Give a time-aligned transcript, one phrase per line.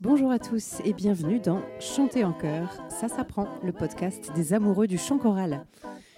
[0.00, 4.86] bonjour à tous et bienvenue dans Chanter en chœur, ça s'apprend, le podcast des amoureux
[4.86, 5.66] du chant choral.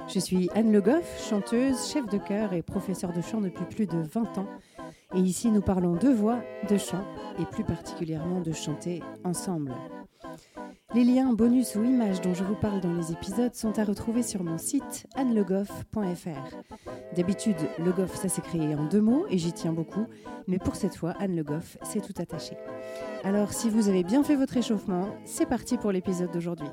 [0.08, 3.86] Je suis Anne Le Goff, chanteuse, chef de chœur et professeure de chant depuis plus
[3.86, 4.48] de 20 ans.
[5.14, 7.04] Et ici, nous parlons de voix, de chant
[7.40, 9.74] et plus particulièrement de chanter ensemble.
[10.94, 14.22] Les liens, bonus ou images dont je vous parle dans les épisodes sont à retrouver
[14.22, 16.56] sur mon site annelegoff.fr.
[17.16, 20.06] D'habitude, Le Goff, ça s'est créé en deux mots et j'y tiens beaucoup,
[20.46, 22.56] mais pour cette fois, Anne Le Goff, c'est tout attaché.
[23.26, 26.68] Alors, si vous avez bien fait votre échauffement, c'est parti pour l'épisode d'aujourd'hui.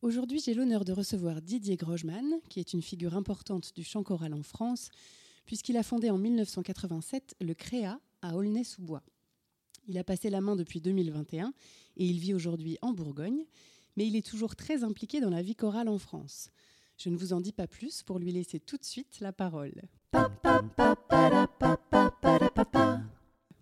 [0.00, 4.32] Aujourd'hui, j'ai l'honneur de recevoir Didier Grosjean, qui est une figure importante du chant choral
[4.32, 4.88] en France,
[5.44, 9.02] puisqu'il a fondé en 1987 le CREA à Aulnay-sous-Bois.
[9.86, 11.52] Il a passé la main depuis 2021
[11.98, 13.44] et il vit aujourd'hui en Bourgogne,
[13.98, 16.48] mais il est toujours très impliqué dans la vie chorale en France.
[16.98, 19.72] Je ne vous en dis pas plus pour lui laisser tout de suite la parole.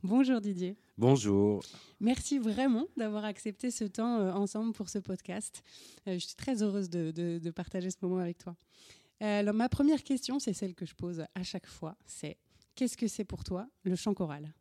[0.02, 0.76] Bonjour Didier.
[0.98, 1.62] Bonjour.
[2.00, 5.62] Merci vraiment d'avoir accepté ce temps euh, ensemble pour ce podcast.
[6.08, 8.56] Euh, je suis très heureuse de partager ce moment avec toi.
[9.22, 12.36] Euh, alors, ma première question, c'est celle que je pose à chaque fois, c'est
[12.74, 14.52] qu'est-ce que c'est pour toi le chant choral?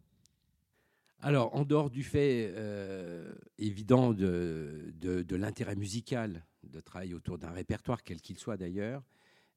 [1.20, 7.52] Alors, en dehors du fait euh, évident de, de, l'intérêt musical, de travailler autour d'un
[7.52, 9.04] répertoire, quel qu'il soit d'ailleurs,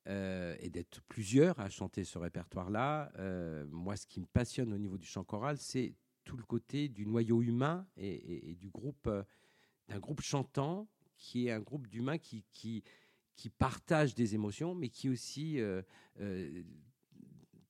[0.07, 3.13] euh, et d'être plusieurs à chanter ce répertoire-là,
[3.71, 7.07] moi, ce qui me passionne au niveau du chant choral, c'est tout le côté du
[7.07, 9.11] noyau humain et, du groupe,
[9.89, 12.85] d'un groupe chantant qui est un groupe d'humains qui, qui
[13.39, 15.81] qui partagent des émotions, mais qui aussi euh,
[16.21, 16.65] euh,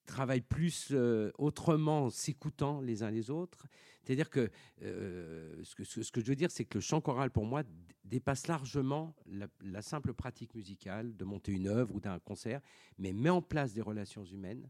[0.06, 3.66] travaillent plus euh, autrement, s'écoutant les uns les autres.
[4.08, 7.44] C'est-à-dire que, ce que ce que je veux dire, c'est que le chant choral, pour
[7.44, 7.62] moi,
[8.04, 12.62] dépasse largement la, simple pratique musicale de monter une œuvre ou d'un concert,
[12.96, 14.66] mais met en place des relations humaines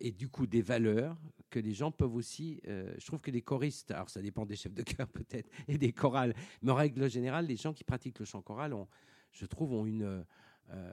[0.00, 1.16] et du coup des valeurs
[1.50, 2.60] que les gens peuvent aussi.
[2.64, 5.92] je trouve que les choristes, alors ça dépend des chefs de chœur peut-être et des
[5.92, 8.88] chorales, mais en règle générale, les gens qui pratiquent le chant choral ont,
[9.30, 10.24] je trouve, ont une,
[10.70, 10.92] euh,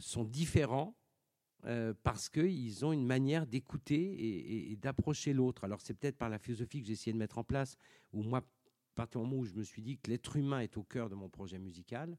[0.00, 0.96] sont différents
[1.64, 5.64] euh, parce qu'ils ont une manière d'écouter et, d'approcher l'autre.
[5.64, 7.76] Alors c'est peut-être par la philosophie que j'ai essayé de mettre en place,
[8.12, 8.44] où moi, à
[8.94, 11.14] partir du moment où je me suis dit que l'être humain est au cœur de
[11.14, 12.18] mon projet musical,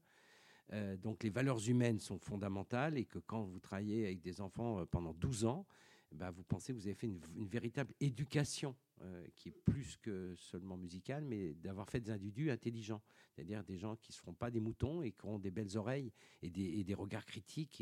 [0.72, 4.86] euh, donc les valeurs humaines sont fondamentales et que quand vous travaillez avec des enfants
[4.86, 5.66] pendant 12 ans,
[6.12, 10.34] bah, vous pensez que vous avez fait une, véritable éducation euh, qui est plus que
[10.36, 14.50] seulement musicale, mais d'avoir fait des individus intelligents, c'est-à-dire des gens qui ne seront pas
[14.50, 17.80] des moutons et qui ont des belles oreilles et des, regards critiques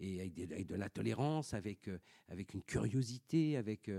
[0.00, 3.90] et, avec, de la tolérance, avec, euh, avec une curiosité, avec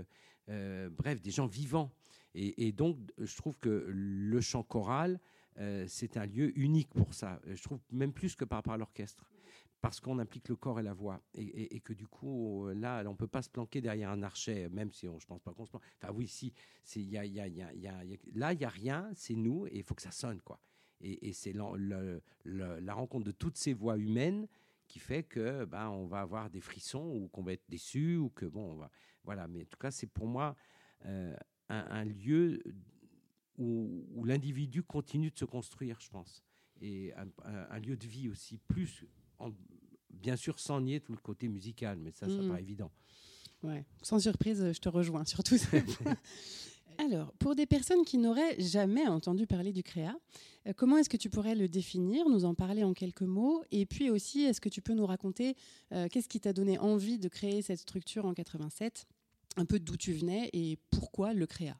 [0.48, 1.92] euh, bref, des gens vivants.
[2.36, 5.20] Et, donc, je trouve que le chant choral,
[5.86, 7.40] c'est un lieu unique pour ça.
[7.46, 9.24] Je trouve même plus que par rapport à l'orchestre
[9.84, 11.20] parce qu'on implique le corps et la voix.
[11.34, 14.70] Et, que du coup, euh, là, on ne peut pas se planquer derrière un archet,
[14.70, 15.82] même si on, je ne pense pas qu'on se planque.
[16.00, 16.54] Enfin, oui, si,
[16.96, 18.02] y a, y a, y a,
[18.32, 20.40] là, il n'y a rien, c'est nous, et il faut que ça sonne.
[20.40, 20.58] quoi.
[21.02, 24.48] Et, c'est la rencontre de toutes ces voix humaines
[24.86, 28.30] qui fait que ben, on va avoir des frissons ou qu'on va être déçu ou
[28.30, 28.90] que bon, va,
[29.22, 29.46] voilà.
[29.48, 30.56] Mais en tout cas, c'est pour moi
[31.04, 31.36] euh,
[31.68, 32.62] un, lieu
[33.58, 36.42] où, l'individu continue de se construire, je pense,
[36.80, 37.12] et
[37.46, 39.04] un, lieu de vie aussi plus
[40.20, 42.48] bien sûr sans nier tout le côté musical, mais ça, ça mm.
[42.48, 42.90] pas évident.
[43.62, 43.84] Ouais.
[44.02, 45.68] Sans surprise, je te rejoins sur tout ça.
[46.98, 50.14] Alors, pour des personnes qui n'auraient jamais entendu parler du créa,
[50.66, 53.64] euh, comment est-ce que tu pourrais le définir, nous en parler en quelques mots?
[53.72, 55.56] Et puis aussi, est-ce que tu peux nous raconter
[55.92, 59.06] euh, qu'est-ce qui t'a donné envie de créer cette structure en 87
[59.56, 61.76] Un peu d'où tu venais et pourquoi le créa?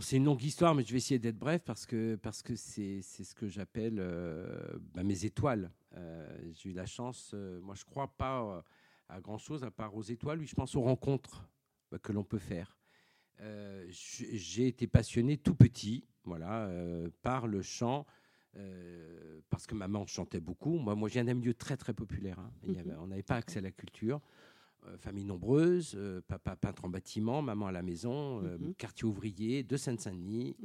[0.00, 3.02] C'est une longue histoire, mais je vais essayer d'être bref parce que parce que c'est
[3.02, 5.70] ce que j'appelle euh, bah, mes étoiles.
[5.96, 8.64] Euh, j'ai eu la chance, euh, moi je crois pas
[9.08, 10.40] à grand chose à part aux étoiles.
[10.40, 11.48] Oui, je pense aux rencontres
[11.90, 12.76] bah, que l'on peut faire.
[13.88, 16.68] j'ai été passionné tout petit, voilà,
[17.22, 18.06] par le chant.
[19.50, 20.78] parce que maman chantait beaucoup.
[20.78, 22.38] Moi, moi, je viens d'un milieu très très populaire.
[22.38, 22.50] Hein.
[22.66, 22.96] Mhm.
[23.00, 24.20] on n'avait pas accès à la culture.
[24.88, 28.74] Euh, famille nombreuse, euh, papa peintre en bâtiment, maman à la maison, euh, mhm.
[28.74, 30.56] quartier ouvrier de Seine-Saint-Denis.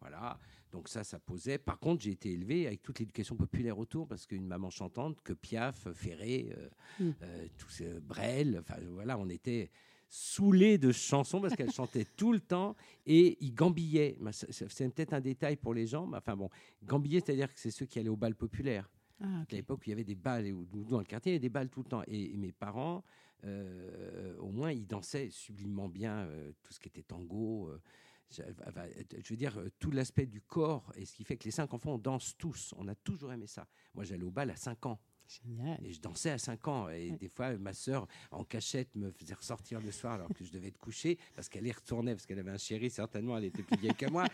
[0.00, 0.38] Voilà.
[0.72, 1.58] Donc ça, ça posait.
[1.58, 5.32] Par contre, j'ai été élevé avec toute l'éducation populaire autour, parce qu'une maman chantante, que
[5.32, 6.54] Piaf, Ferré,
[6.98, 7.10] mm.
[7.56, 9.70] tous Brel, enfin voilà, on était
[10.08, 12.74] saoulés de chansons parce qu'elle chantait tout le temps
[13.06, 14.18] et ils gambillaient.
[14.32, 16.50] C'est peut-être un détail pour les gens, mais enfin bon,
[16.84, 18.90] gambillaient, c'est-à-dire que c'est ceux qui allaient au bal populaire.
[19.20, 20.52] Ah, À l'époque, il y avait des balles,
[20.88, 22.02] dans le quartier, il y avait des balles tout le temps.
[22.06, 23.00] et mes parents, euh,
[23.44, 27.68] au moins, il dansait sublimement bien euh, tout ce qui était tango.
[27.68, 27.80] Euh,
[28.30, 31.94] je veux dire, tout l'aspect du corps, et ce qui fait que les cinq enfants,
[31.94, 32.74] on danse tous.
[32.76, 33.66] On a toujours aimé ça.
[33.94, 35.00] Moi, j'allais au bal à 5 ans.
[35.28, 35.78] Génial.
[35.84, 36.88] Et je dansais à 5 ans.
[36.88, 40.50] Et des fois, ma sœur, en cachette, me faisait ressortir le soir alors que je
[40.52, 43.62] devais être couché parce qu'elle y retournait, parce qu'elle avait un chéri, certainement, elle était
[43.62, 44.24] plus vieille que moi.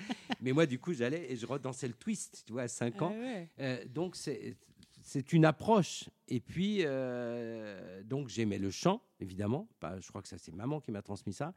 [0.41, 3.12] Mais moi, du coup, j'allais et je redansais le twist, tu vois, à 5 ans.
[3.15, 4.57] Ah Euh, donc, c'est.
[5.06, 6.09] C'est une approche.
[6.29, 9.69] Et puis, euh, donc, j'aimais le chant, évidemment.
[10.01, 11.53] Je crois que ça, c'est maman qui m'a transmis ça.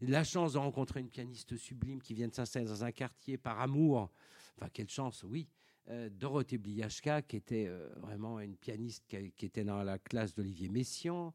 [0.00, 3.60] La chance de rencontrer une pianiste sublime qui vient de s'installer dans un quartier par
[3.60, 4.08] amour.
[4.56, 5.48] Enfin, quelle chance, oui.
[5.88, 10.32] Euh, Dorothée Bliachka, qui était euh, vraiment une pianiste qui, qui était dans la classe
[10.32, 11.34] d'Olivier Messiaen,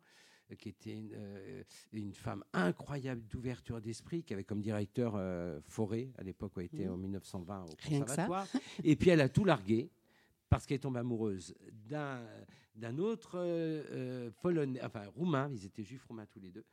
[0.50, 1.18] euh, qui était une,
[1.92, 5.20] une femme incroyable d'ouverture d'esprit, qui avait comme directeur
[5.68, 6.94] Forêt, à l'époque où elle était Mhm.
[6.94, 8.25] en 1920 au Rien que ça.
[8.25, 8.48] conservatoire.
[8.86, 9.90] Et puis elle a tout largué
[10.50, 11.54] parce qu'elle est tombée amoureuse
[11.90, 12.22] d'un
[12.78, 16.64] d'un autre euh, euh, polonais, enfin roumain, ils étaient juifs roumains tous les deux,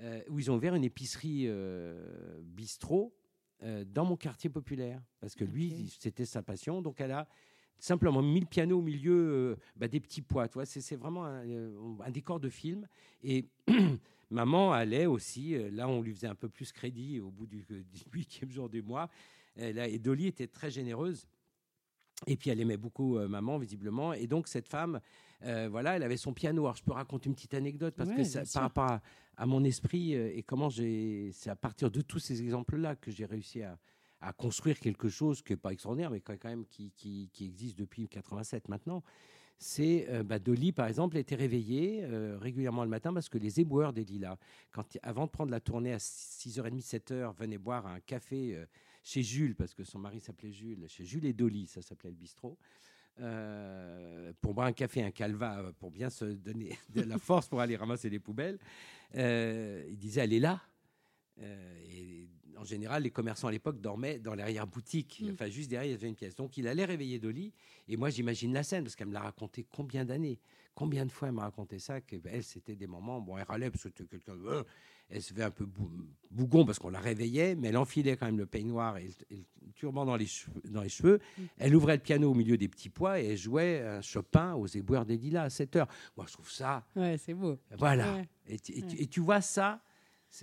[0.00, 3.14] euh, où ils ont ouvert une épicerie euh, bistrot
[3.62, 6.82] euh, dans mon quartier populaire, parce que lui, c'était sa passion.
[6.82, 7.28] Donc elle a
[7.78, 10.48] simplement mis le piano au milieu bah, des petits pois.
[10.48, 11.44] Tu c'est c'est vraiment un,
[12.00, 12.86] un décor de film.
[13.22, 13.48] Et
[14.30, 18.02] maman allait aussi, là on lui faisait un peu plus crédit au bout du, du
[18.12, 19.08] huitième jour du mois.
[19.56, 21.26] Et Dolly était très généreuse.
[22.26, 24.12] Et puis elle aimait beaucoup euh, maman, visiblement.
[24.12, 25.00] Et donc cette femme,
[25.44, 26.62] euh, voilà, elle avait son piano.
[26.62, 29.02] Alors je peux raconter une petite anecdote parce Ouais, que ça- par rapport à,
[29.36, 33.10] à mon esprit euh, et comment j'ai, c'est à partir de tous ces exemples-là que
[33.10, 33.78] j'ai réussi à,
[34.20, 37.78] à construire quelque chose qui n'est pas extraordinaire, mais quand même qui, qui, qui existe
[37.78, 39.02] depuis 87 maintenant.
[39.58, 43.60] C'est euh, bah, Dolly, par exemple, était réveillée euh, régulièrement le matin parce que les
[43.60, 44.36] éboueurs des Lilas,
[44.72, 48.66] quand, avant de prendre la tournée à 6h30, 7h, venaient boire un café euh,
[49.04, 52.16] chez Jules, parce que son mari s'appelait Jules, chez Jules et Dolly, ça s'appelait le
[52.16, 52.58] bistrot,
[53.20, 57.46] euh, pour boire un café, un calva, euh, pour bien se donner de la force
[57.46, 58.58] pour aller ramasser les poubelles.
[59.14, 60.60] Euh, il disait, elle est là.
[61.40, 65.30] Euh, et en général, les commerçants à l'époque dormaient dans l'arrière-boutique, Mm.
[65.32, 66.34] enfin juste derrière, il y avait une pièce.
[66.34, 67.52] Donc il allait réveiller Dolly,
[67.88, 70.38] et moi j'imagine la scène, parce qu'elle me l'a raconté combien d'années,
[70.74, 73.70] combien de fois elle m'a raconté ça, que ben, c'était des moments, bon elle râlait
[73.70, 74.62] parce que c'était quelqu'un, euh,
[75.14, 75.90] elle se fait un peu bou-
[76.30, 79.44] bougon parce qu'on la réveillait, mais elle enfilait quand même le peignoir et le, et
[79.66, 80.60] le turban dans les cheveux.
[80.68, 81.20] Dans les cheveux.
[81.38, 81.42] Mm.
[81.58, 84.66] Elle ouvrait le piano au milieu des petits pois et elle jouait un Chopin aux
[84.66, 85.88] éboueurs des Lilas à 7 heures.
[86.16, 87.58] Moi je trouve ça, Ouais, c'est beau.
[87.78, 88.14] voilà.
[88.14, 88.28] Ouais.
[88.48, 89.02] Et, tu- et tu- Ouais.
[89.02, 89.80] et tu vois ça,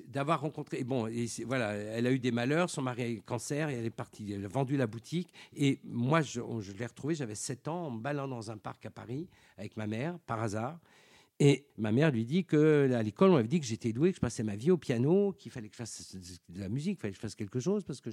[0.08, 0.80] d'avoir rencontré.
[0.80, 3.74] et Bon, et voilà, elle a eu des malheurs, son mari a eu cancer, et
[3.74, 5.34] elle est partie, elle a vendu la boutique.
[5.54, 8.86] Et moi, je, je l'ai retrouvée, j'avais 7 ans, en me baladant dans un parc
[8.86, 9.28] à Paris
[9.58, 10.80] avec ma mère, par hasard.
[11.44, 14.18] Et ma mère lui dit que à l'école, on m'avait dit que j'étais doué, que
[14.18, 16.16] je passais ma vie au piano, qu'il fallait que je fasse
[16.50, 18.12] de la musique, qu'il fallait que je fasse quelque chose parce que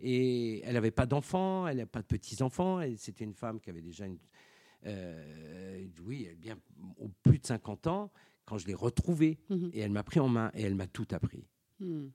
[0.00, 2.80] Et elle n'avait pas d'enfants, elle n'avait pas de petits-enfants.
[2.80, 4.16] et C'était une femme qui avait déjà une.
[4.86, 6.58] euh, oui, bien
[6.96, 8.10] au plus de 50 ans
[8.46, 9.36] quand je l'ai retrouvée.
[9.50, 9.70] Mhm.
[9.74, 11.44] Et elle m'a pris en main et elle m'a tout appris.
[11.80, 12.06] Hmm.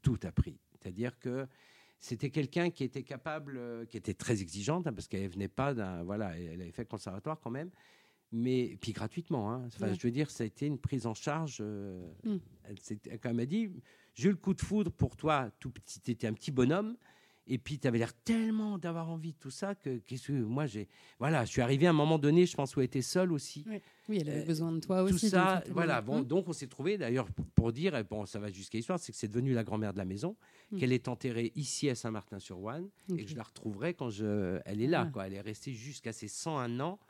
[0.00, 0.58] Tout appris.
[0.72, 1.46] C'est-à-dire que
[1.98, 5.74] c'était quelqu'un qui était capable, euh, qui était très exigeante, hein, parce qu'elle venait pas
[5.74, 6.02] d'un.
[6.04, 7.70] Voilà, elle avait fait le conservatoire quand même,
[8.32, 9.52] mais puis gratuitement.
[9.52, 9.64] hein.
[9.66, 9.94] Enfin, Ouais.
[9.94, 11.58] Je veux dire, ça a été une prise en charge.
[11.60, 12.36] euh, Mm.
[12.64, 13.70] elle, quand m'a dit
[14.14, 16.96] J'ai eu le coup de foudre pour toi, tout petit, tu étais un petit bonhomme.
[17.46, 20.66] Et puis, tu avais l'air tellement d'avoir envie de tout ça que, qu'est-ce que moi,
[20.66, 20.86] j'ai.
[21.18, 23.64] Voilà, je suis arrivé à un moment donné, je pense, où elle était seule aussi.
[24.08, 25.26] Oui, elle avait Euh, besoin de toi Tout aussi.
[25.26, 26.00] d'une ça, voilà.
[26.00, 26.24] Bon, Hmm.
[26.24, 29.26] donc on s'est trouvé d'ailleurs pour, dire, bon, ça va jusqu'à l'histoire, c'est que c'est
[29.26, 30.36] devenu la grand-mère de la maison,
[30.70, 30.78] Mm.
[30.78, 34.86] qu'elle est enterrée ici à Saint-Martin-sur-Ouane, et que je la retrouverai quand je, elle est
[34.86, 35.04] là.
[35.08, 35.10] Ah.
[35.10, 35.26] Quoi.
[35.26, 37.00] Elle est restée jusqu'à ses 101 ans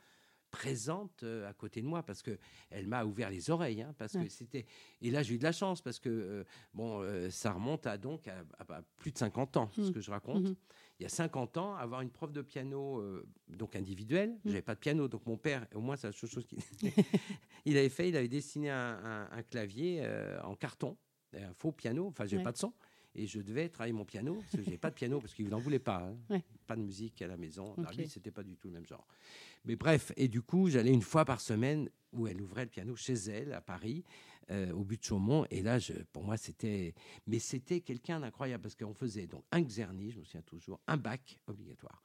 [0.51, 2.37] présente euh, à côté de moi parce que
[2.69, 4.25] elle m'a ouvert les oreilles hein, parce Ouais.
[4.25, 4.65] que c'était
[5.01, 6.43] et là j'ai eu de la chance parce que euh,
[6.73, 9.91] bon euh, ça remonte à donc à, à- à plus de 50 ans ce Mm.
[9.93, 10.55] que je raconte Mhm.
[10.99, 14.49] il y a 50 ans, avoir une prof de piano euh, donc individuelle, Mm.
[14.49, 16.59] j'avais pas de piano, donc mon père, au moins c'est la seule chose qu'il
[17.65, 20.05] il avait fait, il avait dessiné un, un- un clavier
[20.43, 20.97] en carton,
[21.33, 22.43] un faux piano, enfin j'avais Ouais.
[22.43, 22.73] pas de son,
[23.15, 25.59] et je devais travailler mon piano, parce que j'avais pas de piano, parce qu'il n'en
[25.59, 26.17] voulait pas, hein.
[26.29, 26.43] Ouais.
[26.67, 27.97] pas de musique à la maison, Alors Ok.
[27.97, 29.05] lui c'était pas du tout le même genre.
[29.65, 32.95] Mais bref, et du coup j'allais une fois par semaine où elle ouvrait le piano
[32.95, 34.03] chez elle à Paris,
[34.49, 35.45] euh, au but de Chaumont.
[35.49, 36.93] Et là, je, pour moi, c'était.
[37.25, 40.97] Mais c'était quelqu'un d'incroyable parce qu'on faisait donc un Xerny, je me souviens toujours, un
[40.97, 42.01] bac obligatoire.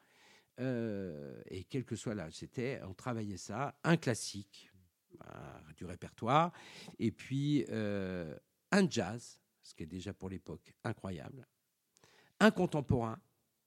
[0.61, 4.71] Euh, et quel que soit l'âge, c'était, on travaillait ça, un classique,
[5.19, 6.53] bah, du répertoire,
[6.99, 8.37] et puis euh,
[8.71, 11.47] un jazz, ce qui est déjà pour l'époque incroyable,
[12.41, 13.19] un contemporain,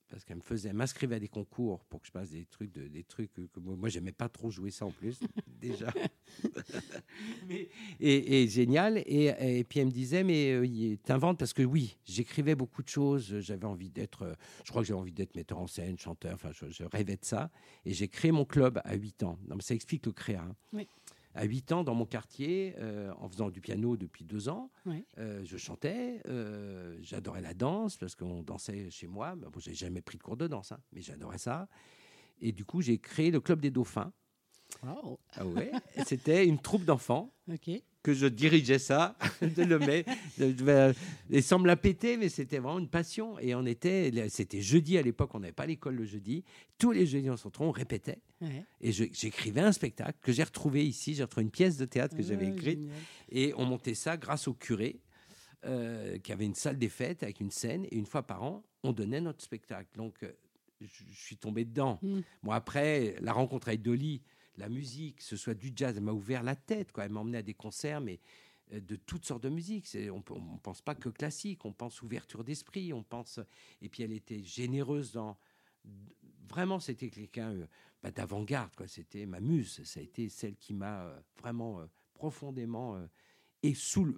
[0.10, 2.88] parce qu'elle me faisait, m'inscrivait à des concours pour que je passe des trucs, de,
[2.88, 5.91] des trucs que, moi, moi, j'aimais pas trop jouer ça en plus, déjà.
[7.48, 8.98] Mais- et, et génial.
[9.06, 12.88] Et, et puis elle me disait, mais euh, t'inventes parce que oui, j'écrivais beaucoup de
[12.88, 13.39] choses.
[13.39, 16.34] J'avais envie d'être, euh, je crois que j'avais envie d'être metteur en scène, chanteur.
[16.34, 17.51] Enfin, je, je rêvais de ça.
[17.86, 19.38] Et j'ai créé mon club à 8 ans.
[19.48, 20.41] Non, mais ça explique le créa.
[20.41, 20.56] hein.
[20.74, 20.88] Oui.
[21.36, 24.72] À 8 ans, dans mon quartier, euh, en faisant du piano depuis deux ans,
[25.20, 29.36] euh, je chantais, euh, j'adorais la danse parce qu'on dansait chez moi.
[29.36, 31.68] Ben, bon, j'ai jamais pris de cours de danse, hein, mais j'adorais ça.
[32.42, 34.12] Et du coup, j'ai créé le club des dauphins
[35.36, 35.72] Ah ouais
[36.06, 37.34] C'était une troupe d'enfants.
[37.52, 37.72] Ok.
[38.10, 40.12] Que je dirigeais ça, de le mettre,
[41.30, 43.38] et sans me la péter, mais c'était vraiment une passion.
[43.38, 46.44] Et on était, c'était jeudi à l'époque, on n'avait pas l'école le jeudi.
[46.80, 48.18] Tous les jeudis, on s'entrait, on répétait.
[48.82, 51.13] Et j'écrivais un spectacle que j'ai retrouvé ici.
[51.13, 52.80] J'ai retrouvé une pièce de théâtre que j'avais ah, écrite.
[53.32, 55.00] Et on montait ça grâce au curé,
[55.66, 57.86] euh, qui avait une salle des fêtes avec une scène.
[57.92, 59.89] Et une fois par an, on donnait notre spectacle.
[59.96, 60.32] Donc, euh,
[60.82, 62.00] je, suis tombé dedans.
[62.01, 62.50] Moi, hmm.
[62.50, 64.24] après, la rencontre avec Dolly,
[64.60, 66.92] la musique, ce soit du jazz, elle m'a ouvert la tête.
[66.92, 67.06] Quoi.
[67.06, 68.20] Elle m'a emmené à des concerts, mais
[68.74, 69.88] euh, de toutes sortes de musique.
[70.12, 73.39] On ne pense pas que classique, on pense ouverture d'esprit, on pense.
[73.82, 75.38] Et puis elle était généreuse dans.
[76.50, 77.68] Vraiment, c'était quelqu'un
[78.04, 78.72] bah, d'avant-garde.
[78.88, 79.84] C'était ma muse.
[79.84, 83.00] Ça a été celle qui m'a vraiment profondément
[83.63, 84.16] et sous,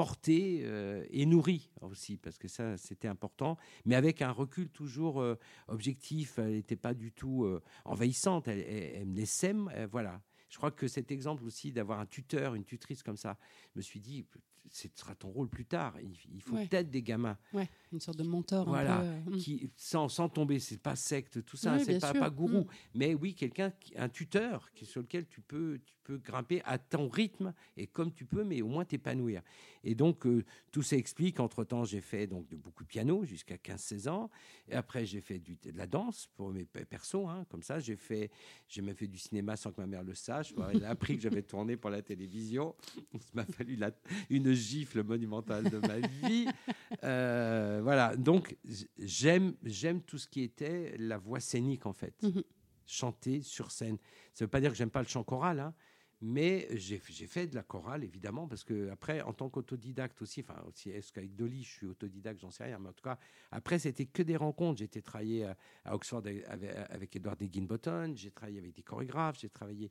[0.00, 5.20] porté euh, et nourri aussi, parce que ça, c'était important, mais avec un recul toujours
[5.20, 5.38] euh,
[5.68, 6.38] objectif.
[6.38, 9.54] Elle n'était pas du tout euh, envahissante, elle, elle, me laissait,
[9.92, 10.22] voilà.
[10.48, 13.36] Je crois que cet exemple aussi d'avoir un tuteur, une tutrice comme ça,
[13.74, 14.24] je me suis dit,
[14.70, 15.94] ce sera ton rôle plus tard.
[16.32, 17.36] Il, faut peut-être des gamins.
[17.52, 18.68] Ouais, une sorte de mentor.
[18.68, 19.36] Voilà, hmm.
[19.36, 22.62] qui, sans, sans tomber, c'est pas secte, tout ça, c'est pas, pas gourou.
[22.62, 22.68] Hmm.
[22.94, 27.08] Mais oui, quelqu'un, un tuteur qui, sur lequel tu peux, tu peux grimper à ton
[27.08, 29.42] rythme et comme tu peux, mais au moins t'épanouir.
[29.82, 31.40] Et donc, euh, tout ça explique.
[31.40, 34.30] Entre-temps, j'ai fait donc de, beaucoup de piano jusqu'à 15-16 ans.
[34.68, 37.80] Et après, j'ai fait du, de la danse pour mes persos, hein, comme ça.
[37.80, 38.30] J'ai fait,
[38.68, 40.52] j'ai même fait du cinéma sans que ma mère le sache.
[40.72, 42.74] Elle a appris que j'avais tourné pour la télévision.
[43.14, 43.90] Il m'a fallu la,
[44.28, 46.46] une gifle monumentale de ma vie.
[47.04, 48.14] Euh, voilà.
[48.16, 48.58] Donc,
[48.98, 52.14] j'aime, j'aime tout ce qui était la voix scénique, en fait.
[52.22, 52.42] Mhm.
[52.84, 53.96] Chanter sur scène.
[54.34, 55.72] Ça ne veut pas dire que j'aime pas le chant choral, hein,
[56.20, 60.60] mais j'ai fait de la chorale, évidemment, parce que après, en tant qu'autodidacte aussi, enfin,
[60.66, 63.18] aussi, est-ce qu'avec Dolly, je suis autodidacte, j'en sais rien, mais en tout cas,
[63.50, 64.78] après, c'était que des rencontres.
[64.78, 65.46] J'ai été travailler
[65.84, 69.90] à, Oxford avec, Edward Higginbottom, j'ai travaillé avec des chorégraphes, j'ai travaillé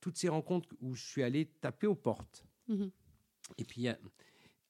[0.00, 2.44] toutes ces rencontres où je suis allé taper aux portes.
[2.68, 2.90] Mhm.
[3.58, 3.88] Et puis,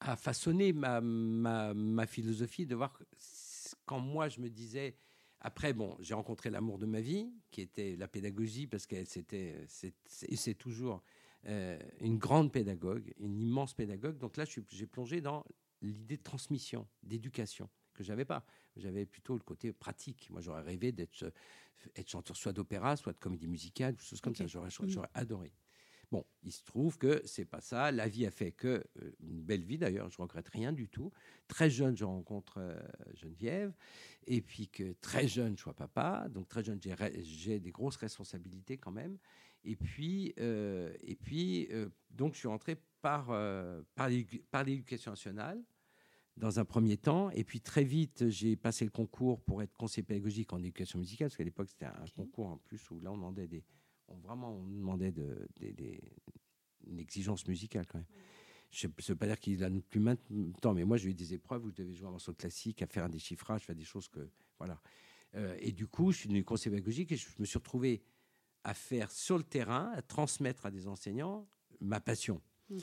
[0.00, 2.98] à, façonner ma, ma, ma, philosophie de voir
[3.84, 4.96] quand moi, je me disais
[5.40, 9.66] après, bon, j'ai rencontré l'amour de ma vie, qui était la pédagogie, parce que c'était,
[10.06, 11.02] c'est toujours
[11.46, 14.18] euh, une grande pédagogue, une immense pédagogue.
[14.18, 15.44] Donc là, j'ai plongé dans
[15.80, 18.44] l'idée de transmission, d'éducation, que j'avais pas.
[18.76, 20.28] J'avais plutôt le côté pratique.
[20.30, 21.32] Moi, j'aurais rêvé d'être
[21.96, 24.46] être chanteur soit d'opéra, soit de comédie musicale, ou choses comme ça.
[24.46, 25.06] J'aurais mmh.
[25.14, 25.52] adoré.
[26.10, 27.92] Bon, il se trouve que c'est pas ça.
[27.92, 30.10] La vie a fait que euh, une belle vie d'ailleurs.
[30.10, 31.12] Je regrette rien du tout.
[31.46, 32.80] Très jeune, je rencontre euh,
[33.14, 33.72] Geneviève,
[34.26, 36.26] et puis que très jeune, je sois papa.
[36.30, 36.80] Donc très jeune,
[37.22, 39.18] j'ai des grosses responsabilités quand même.
[39.62, 41.68] Et puis, euh, et puis,
[42.10, 43.26] donc je suis rentré par
[43.94, 45.62] par l'éducation nationale
[46.36, 47.30] dans un premier temps.
[47.30, 51.28] Et puis très vite, j'ai passé le concours pour être conseiller pédagogique en éducation musicale,
[51.28, 53.62] parce qu'à l'époque, c'était un concours en plus où là, on demandait des,
[54.22, 55.48] vraiment, on demandait de,
[56.86, 58.06] une exigence musicale quand même.
[58.70, 61.64] Je ne veux pas dire qu'il a plus maintenant, mais moi j'ai eu des épreuves
[61.64, 64.28] où je devais jouer un morceau classique, à faire un déchiffrage, faire des choses que.
[64.58, 64.80] Voilà.
[65.34, 68.02] Euh, et du coup, je suis devenu conseiller pédagogique et je me suis retrouvé
[68.62, 71.48] à faire sur le terrain, à transmettre à des enseignants
[71.80, 72.40] ma passion.
[72.68, 72.78] Mm.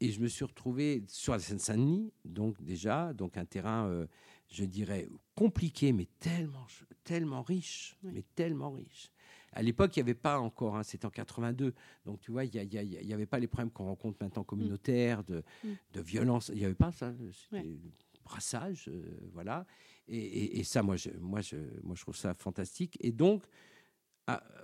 [0.00, 4.08] Et je me suis retrouvé sur la Seine-Saint-Denis, donc déjà, donc un terrain, euh,
[4.50, 6.66] je dirais, compliqué, mais tellement,
[7.04, 9.11] tellement riche, mais tellement riche.
[9.52, 12.50] À l'époque, il n'y avait pas encore, hein, c'était en 82, donc tu vois, il
[12.50, 15.68] n'y avait pas les problèmes qu'on rencontre maintenant communautaires, de, mm.
[15.92, 17.12] de violence, il n'y avait pas ça,
[17.50, 17.68] c'était
[18.24, 19.66] brassage, euh, voilà.
[20.08, 22.98] Et, ça, moi je, moi, je, moi, je trouve ça fantastique.
[23.00, 23.44] Et donc,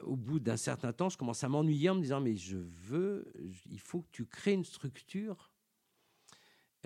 [0.03, 3.33] au bout d'un certain temps, je commence à m'ennuyer en me disant, mais je veux,
[3.71, 5.51] il faut que tu crées une structure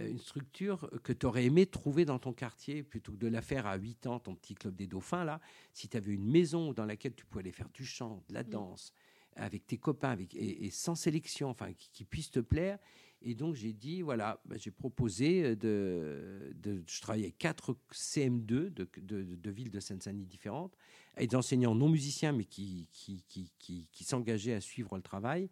[0.08, 3.66] une structure que tu aurais aimé trouver dans ton quartier plutôt que de la faire
[3.66, 5.40] à 8 ans, ton petit club des dauphins, là.
[5.72, 8.42] Si tu avais une maison dans laquelle tu pouvais aller faire du chant, de la
[8.42, 8.48] mm.
[8.48, 8.92] danse,
[9.36, 12.78] avec tes copains, avec, et, sans sélection, enfin, qui, puisse te plaire.
[13.22, 17.76] Et donc, j'ai dit, voilà, bah, j'ai proposé euh, de, de, Je travaillais avec quatre
[17.92, 20.76] CM2 de, de, de villes de Seine-Saint-Denis différentes,
[21.14, 25.02] avec des enseignants non musiciens, mais qui, qui, qui, qui, qui s'engageaient à suivre le
[25.02, 25.48] travail.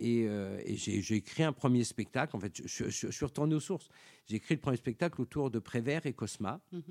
[0.00, 2.36] Euh, et, j'ai écrit un premier spectacle.
[2.36, 3.88] En fait, je, suis retourné aux sources.
[4.26, 6.60] J'ai écrit le premier spectacle autour de Prévert et Cosma.
[6.72, 6.82] Mhm.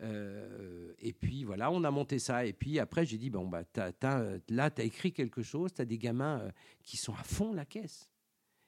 [0.00, 2.46] Euh, et puis voilà, on a monté ça.
[2.46, 3.64] Et puis après, j'ai dit bon, bah,
[4.48, 6.50] là, tu as écrit quelque chose, tu as des gamins euh,
[6.84, 8.10] qui sont à fond la caisse.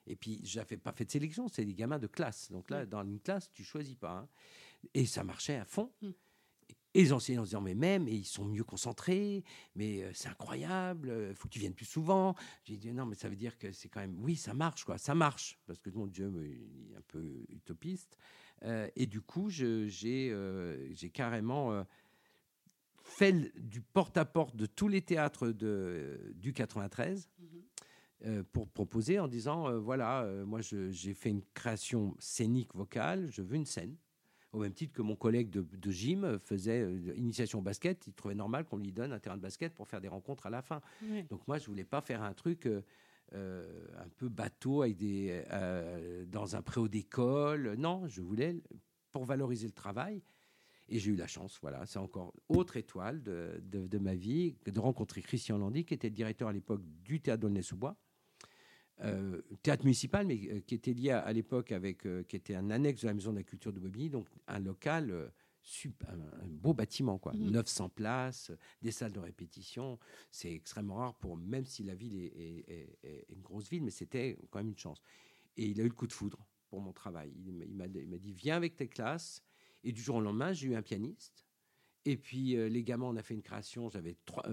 [0.07, 2.51] Et puis, j'avais pas fait de sélection, c'est des gamins de classe.
[2.51, 4.11] Donc là, dans une classe, tu choisis pas.
[4.11, 4.27] Hein.
[4.93, 5.91] Et ça marchait à fond.
[6.01, 6.09] Mm.
[6.93, 9.43] Et les enseignants se disant, mais même, et ils sont mieux concentrés,
[9.75, 12.35] mais euh, c'est incroyable, il euh, faut que tu viennes plus souvent.
[12.65, 14.97] J'ai dit, non, mais ça veut dire que c'est quand même, oui, ça marche, quoi,
[14.97, 18.17] ça marche, parce que mon Dieu il est un peu utopiste.
[18.63, 19.89] Euh, et du coup, j'ai
[21.13, 21.85] carrément
[23.03, 27.29] fait du porte-à-porte de tous les théâtres de, du 93
[28.25, 33.55] euh, pour proposer en disant voilà, moi j'ai fait une création scénique vocale, je veux
[33.55, 33.95] une scène.
[34.53, 38.35] Au même titre que mon collègue de, de gym faisait initiation au basket, il trouvait
[38.35, 40.81] normal qu'on lui donne un terrain de basket pour faire des rencontres à la fin.
[41.29, 42.67] Donc moi, je voulais pas faire un truc
[43.33, 45.41] un peu bateau avec des,
[46.27, 47.75] dans un préau d'école.
[47.77, 48.57] Non, je voulais,
[49.11, 50.21] pour valoriser le travail,
[50.89, 54.79] et j'ai eu la chance, voilà, c'est encore autre étoile de, de, ma vie, de
[54.79, 57.95] rencontrer Christian Landy, qui était directeur à l'époque du théâtre d'Aulnay-sous-Bois.
[59.03, 62.69] Euh, théâtre municipal, mais euh, qui était lié à, l'époque avec, euh, qui était un
[62.69, 65.31] annexe de la Maison de la Culture de Bobigny, donc un local,
[66.07, 67.89] un, beau bâtiment, quoi, 900 mmh.
[67.89, 69.97] places, des salles de répétition.
[70.29, 74.37] C'est extrêmement rare pour, même si la ville est, est, une grosse ville, mais c'était
[74.51, 75.01] quand même une chance.
[75.57, 77.33] Et il a eu le coup de foudre pour mon travail.
[77.43, 79.43] Il m'a dit, viens avec tes classes.
[79.83, 81.43] Et du jour au lendemain, j'ai eu un pianiste.
[82.05, 83.89] Et puis, les gamins, on a fait une création.
[83.89, 84.45] J'avais trois,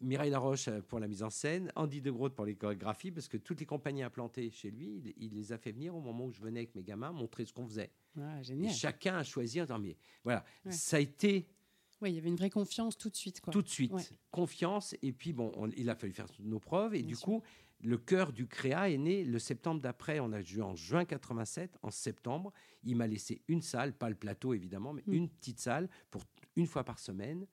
[0.00, 3.28] Mireille Laroche euh, pour la mise en scène, Andy de Groot pour les chorégraphies, parce
[3.28, 6.32] que toutes les compagnies implantées chez lui, il, les a fait venir au moment où
[6.32, 7.90] je venais avec mes gamins montrer ce qu'on faisait.
[8.18, 9.60] Ah, et chacun a choisi.
[9.80, 11.46] Mais voilà, ça a été.
[12.00, 13.42] Oui, il y avait une vraie confiance tout de suite.
[13.42, 13.52] Quoi.
[13.52, 14.96] Tout de suite, confiance.
[15.02, 16.94] Et puis bon, il a fallu faire nos preuves.
[16.94, 17.42] Et du coup,
[17.82, 20.18] le cœur du créa est né le septembre d'après.
[20.18, 21.78] On a joué en juin 87.
[21.82, 22.52] En septembre,
[22.84, 25.12] il m'a laissé une salle, pas le plateau évidemment, mais mm.
[25.12, 26.22] une petite salle pour
[26.56, 27.46] une fois par semaine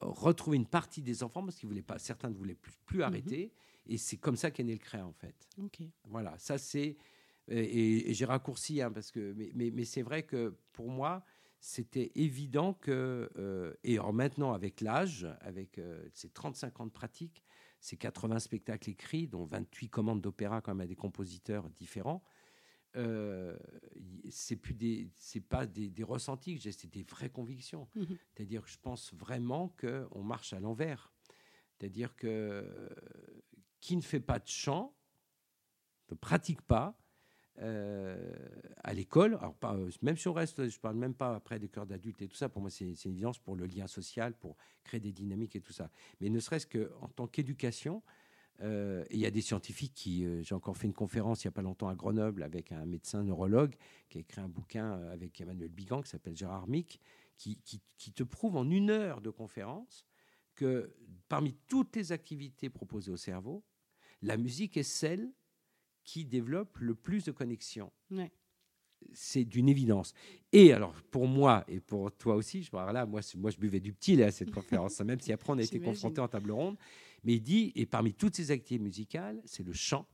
[0.00, 3.04] retrouver une partie des enfants parce qu'ils voulaient pas, certains ne voulaient plus, plus mhm.
[3.04, 3.52] arrêter.
[3.86, 5.34] Et c'est comme ça qu'est né le créa en fait.
[6.04, 6.96] Voilà, ça c'est
[7.48, 11.24] et, j'ai raccourci hein, parce que mais, mais, mais c'est vrai que pour moi
[11.60, 16.90] c'était évident que euh, et en maintenant avec l'âge, avec euh, ces 35 ans de
[16.90, 17.42] pratique,
[17.80, 22.22] ces 80 spectacles écrits, dont 28 commandes d'opéra quand même à des compositeurs différents,
[22.96, 23.56] euh,
[24.30, 27.88] c'est plus des, c'est pas des, ressentis que j'ai, c'est des vraies convictions.
[27.94, 28.18] Mhm.
[28.32, 31.12] C'est-à-dire que je pense vraiment que on marche à l'envers.
[31.72, 32.90] C'est-à-dire que
[33.80, 34.96] qui ne fait pas de chant
[36.10, 36.98] ne pratique pas
[37.58, 38.34] euh,
[38.82, 39.34] à l'école.
[39.34, 42.28] Alors pas, même si on reste, je parle même pas après des cœurs d'adultes et
[42.28, 42.48] tout ça.
[42.48, 45.60] Pour moi, c'est, c'est une évidence pour le lien social, pour créer des dynamiques et
[45.60, 45.90] tout ça.
[46.20, 48.02] Mais ne serait-ce qu'en tant qu'éducation,
[48.60, 50.24] euh, il y a des scientifiques qui.
[50.24, 52.86] Euh, j'ai encore fait une conférence il n'y a pas longtemps à Grenoble avec un
[52.86, 53.74] médecin neurologue
[54.08, 57.00] qui a écrit un bouquin euh, avec Emmanuel Bigan qui s'appelle Gérard Mick,
[57.36, 60.06] qui, qui, te prouve en une heure de conférence
[60.54, 60.94] que
[61.28, 63.64] parmi toutes les activités proposées au cerveau,
[64.22, 65.32] la musique est celle
[66.04, 67.92] qui développe le plus de connexions.
[69.12, 70.14] C'est d'une évidence.
[70.52, 73.92] Et alors, pour moi et pour toi aussi, je, là, moi, moi, je buvais du
[73.92, 76.76] petit là, à cette conférence, même si après on a été confronté en table ronde.
[77.24, 80.06] Mais il dit, et parmi toutes ces activités musicales, c'est le chant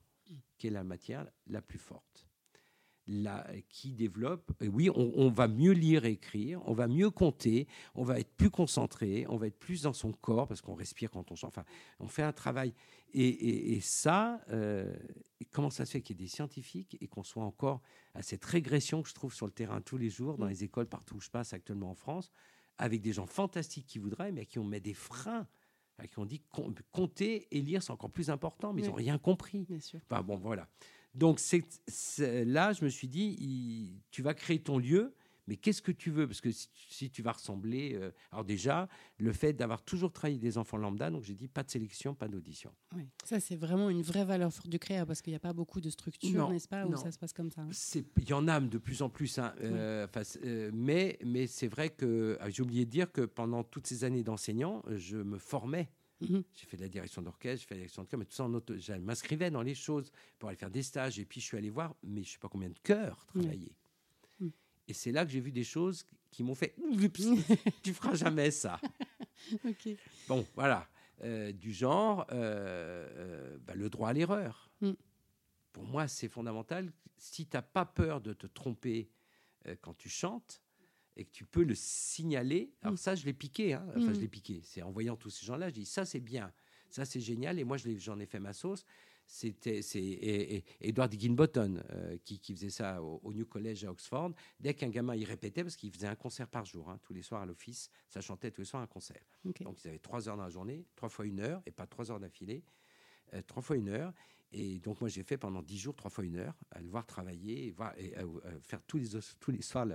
[0.58, 2.26] qui est la matière la plus forte.
[3.06, 7.66] La, qui développe, et oui, on, va mieux lire et écrire, on va mieux compter,
[7.96, 11.10] on va être plus concentré, on va être plus dans son corps parce qu'on respire
[11.10, 11.48] quand on chante.
[11.48, 11.64] Enfin,
[11.98, 12.72] on fait un travail.
[13.12, 14.94] Et, ça, euh,
[15.50, 17.80] comment ça se fait qu'il y ait des scientifiques et qu'on soit encore
[18.14, 20.86] à cette régression que je trouve sur le terrain tous les jours, dans les écoles
[20.86, 22.30] partout où je passe actuellement en France,
[22.78, 25.48] avec des gens fantastiques qui voudraient, mais à qui on met des freins
[26.06, 26.42] qui ont dit
[26.92, 29.66] compter et lire, c'est encore plus important, mais ils n'ont rien compris.
[29.68, 30.00] Bien sûr.
[30.08, 30.68] Enfin, bon, voilà.
[31.14, 31.64] Donc c'est,
[32.44, 35.14] là, je me suis dit, tu vas créer ton lieu,
[35.50, 36.28] mais qu'est-ce que tu veux?
[36.28, 37.94] Parce que si, tu vas ressembler.
[37.94, 41.64] Euh, alors, déjà, le fait d'avoir toujours travaillé des enfants lambda, donc j'ai dit pas
[41.64, 42.72] de sélection, pas d'audition.
[42.94, 45.52] Oui, ça, c'est vraiment une vraie valeur forte du créa, parce qu'il n'y a pas
[45.52, 47.62] beaucoup de structures, n'est-ce pas, où ça se passe comme ça.
[47.62, 48.00] Hein?
[48.16, 50.06] Il y en a de plus en plus, hein, euh,
[50.44, 54.04] euh, mais, mais c'est vrai que ah, j'ai oublié de dire que pendant toutes ces
[54.04, 56.44] années d'enseignant, je me formais Mhm.
[56.54, 58.34] J'ai fait de la direction d'orchestre, j'ai fait de la direction de chœur, mais tout
[58.34, 58.76] ça en auto.
[58.76, 61.18] Je m'inscrivais dans les choses pour aller faire des stages.
[61.18, 63.72] Et puis, je suis allé voir, mais je ne sais pas combien de chœurs travailler.
[64.90, 66.74] Et c'est là que j'ai vu des choses qui m'ont fait
[67.82, 68.80] Tu feras jamais ça.
[70.28, 70.88] Bon, voilà.
[71.22, 74.68] Euh, du genre, euh, euh, bah, le droit à l'erreur.
[74.80, 74.92] Mm.
[75.72, 76.92] Pour moi, c'est fondamental.
[77.16, 79.08] Si tu n'as pas peur de te tromper
[79.82, 80.60] quand tu chantes,
[81.16, 82.72] et que tu peux le signaler.
[82.82, 82.98] Alors mm.
[82.98, 83.74] ça, je l'ai piqué.
[83.74, 83.86] Hein.
[83.90, 84.20] Enfin, je mm.
[84.20, 84.60] l'ai piqué.
[84.64, 86.52] C'est en voyant tous ces gens-là, je dis ça, c'est bien,
[86.88, 87.60] ça, c'est génial.
[87.60, 88.84] Et moi, j'en ai fait ma sauce.
[89.32, 94.32] C'était c'est Edward Higginbottom euh, qui, qui, faisait ça au, New College à Oxford.
[94.58, 97.22] Dès qu'un gamin il répétait, parce qu'il faisait un concert par jour, hein, tous les
[97.22, 99.22] soirs à l'office, ça chantait tous les soirs un concert.
[99.44, 102.10] Donc ils avaient trois heures dans la journée, trois fois une heure, et pas trois
[102.10, 102.64] heures d'affilée,
[103.32, 104.12] euh, trois fois une heure.
[104.50, 107.06] Et donc moi j'ai fait pendant dix jours, trois fois une heure, à le voir
[107.06, 108.12] travailler, et, voir, et
[108.62, 109.86] faire tous les, tous les soirs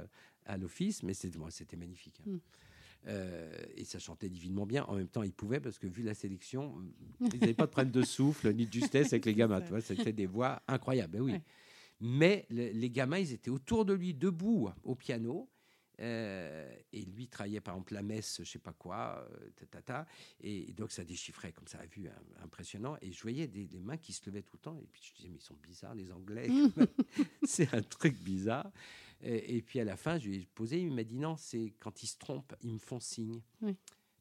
[0.45, 2.21] à l'office, mais c'était magnifique.
[2.21, 2.31] Hein.
[2.31, 2.39] Hmm.
[3.07, 4.83] Euh, et ça chantait divinement bien.
[4.85, 6.75] En même temps, ils pouvaient, parce que vu la sélection,
[7.21, 9.61] ils n'avaient pas de problème de souffle ni de justesse avec les gamins.
[9.81, 11.13] C'était des voix incroyables.
[11.13, 11.35] Ben oui.
[12.01, 15.49] Mais les gamins, ils étaient autour de lui, debout au piano.
[16.01, 20.03] Euh, et lui travaillait par exemple la messe, je sais pas quoi, euh,
[20.41, 22.09] et, donc ça déchiffrait comme ça, à vue
[22.43, 22.97] impressionnant.
[23.01, 24.77] Et je voyais des, mains qui se levaient tout le temps.
[24.77, 26.49] Et puis je disais, mais ils sont bizarres, les Anglais.
[27.43, 28.69] c'est un truc bizarre.
[29.21, 32.03] Et, puis à la fin, je lui ai posé, il m'a dit non, c'est quand
[32.03, 33.41] ils se trompent, ils me font signe.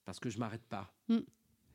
[0.05, 0.95] Parce que je m'arrête pas.
[1.09, 1.19] Mm.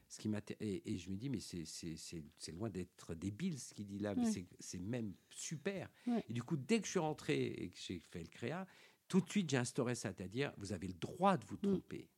[0.07, 0.29] Ce qui
[0.59, 4.15] et, et, je me dis, mais c'est loin d'être débile ce qu'il dit là,
[4.59, 5.89] c'est même super.
[6.27, 8.65] Et du coup, dès que je suis rentré et que j'ai fait le créa,
[9.07, 11.71] tout de suite j'ai instauré ça, c'est-à-dire, vous avez le droit de vous mm.
[11.71, 12.09] tromper.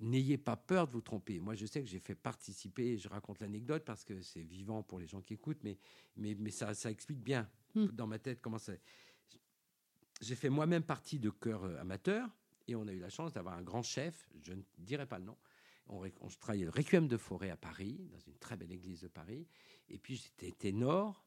[0.00, 1.38] N'ayez pas peur de vous tromper.
[1.40, 4.98] Moi, je sais que j'ai fait participer, je raconte l'anecdote parce que c'est vivant pour
[4.98, 5.78] les gens qui écoutent, mais,
[6.16, 7.86] mais, mais ça, ça explique bien mm.
[7.86, 8.72] dans ma tête comment ça.
[10.24, 12.26] J'ai fait moi-même partie de chœur euh, amateur
[12.66, 15.26] et on a eu la chance d'avoir un grand chef, je ne dirai pas le
[15.26, 15.36] nom,
[15.88, 16.08] on,
[16.40, 19.46] travaillait le Requiem de Forêt à Paris, dans une très belle église de Paris.
[19.90, 21.26] Et puis j'étais ténor.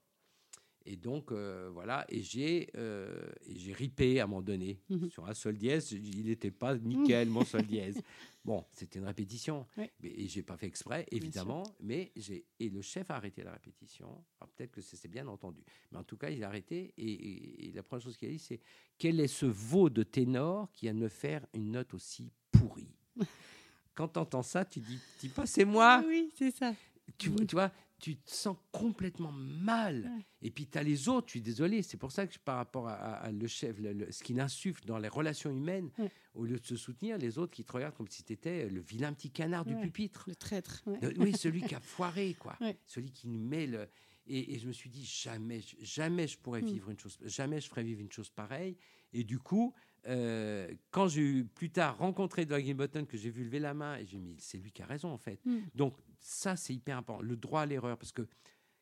[0.90, 5.10] Et donc, euh, voilà, et j'ai euh, j'ai ripé à un moment donné mhm.
[5.10, 5.92] sur un sol dièse.
[5.92, 8.02] Il n'était pas nickel, mon sol dièse.
[8.46, 9.68] Bon, c'était une répétition.
[9.76, 11.64] Mais, et j'ai pas fait exprès, évidemment.
[11.82, 14.24] Mais j'ai et le chef a arrêté la répétition.
[14.56, 15.62] Peut-être que c'est bien entendu.
[15.92, 16.94] Mais en tout cas, il a arrêté.
[16.98, 18.62] Et, et la première chose qu'il a dit, c'est
[18.98, 22.96] quel est ce veau de ténor qui vient de me faire une note aussi pourrie?
[23.96, 26.02] Quand tu entends ça, tu dis, dis pas c'est moi.
[26.08, 26.74] Oui, c'est ça.
[27.18, 30.12] Tu, tu, vois, tu te sens complètement mal.
[30.42, 31.82] Et puis tu as les autres, je suis désolé.
[31.82, 33.78] C'est pour ça que par rapport à, le chef,
[34.12, 35.90] ce qui insuffle dans les relations humaines,
[36.36, 38.82] au lieu de se soutenir, les autres qui te regardent comme si tu étais le
[38.82, 40.26] vilain petit canard du pupitre.
[40.28, 40.84] Le traître.
[41.18, 42.58] oui, celui qui a foiré, quoi.
[42.86, 43.88] Celui qui nous met le.
[44.30, 46.66] Et, je me suis dit, jamais, jamais je pourrais mm.
[46.66, 48.76] vivre une chose, jamais je ferais vivre une chose pareille.
[49.14, 49.74] Et du coup,
[50.08, 53.98] euh, quand j'ai eu plus tard rencontré Doug Button, que j'ai vu lever la main,
[53.98, 55.40] et j'ai dit, c'est lui qui a raison en fait.
[55.46, 55.60] Mm.
[55.76, 58.28] Donc ça, c'est hyper important, le droit à l'erreur, parce que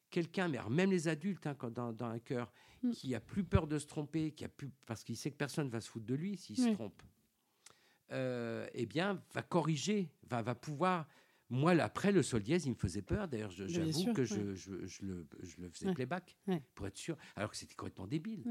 [0.10, 2.92] quelqu'un, même les adultes, hein, dans, dans, un cœur, mm.
[2.92, 5.70] qui a plus peur de se tromper, qui a plus, parce qu'il sait que personne
[5.70, 7.04] va se foutre de lui s'il se trompe,
[8.12, 11.08] euh, eh bien, va corriger, va, va pouvoir.
[11.52, 13.28] Moi, après le sol dièse, il me faisait peur.
[13.28, 16.36] D'ailleurs, j'avoue que je, je, je, le, je, le, faisais playback
[16.74, 18.44] pour être sûr, alors que c'était complètement débile.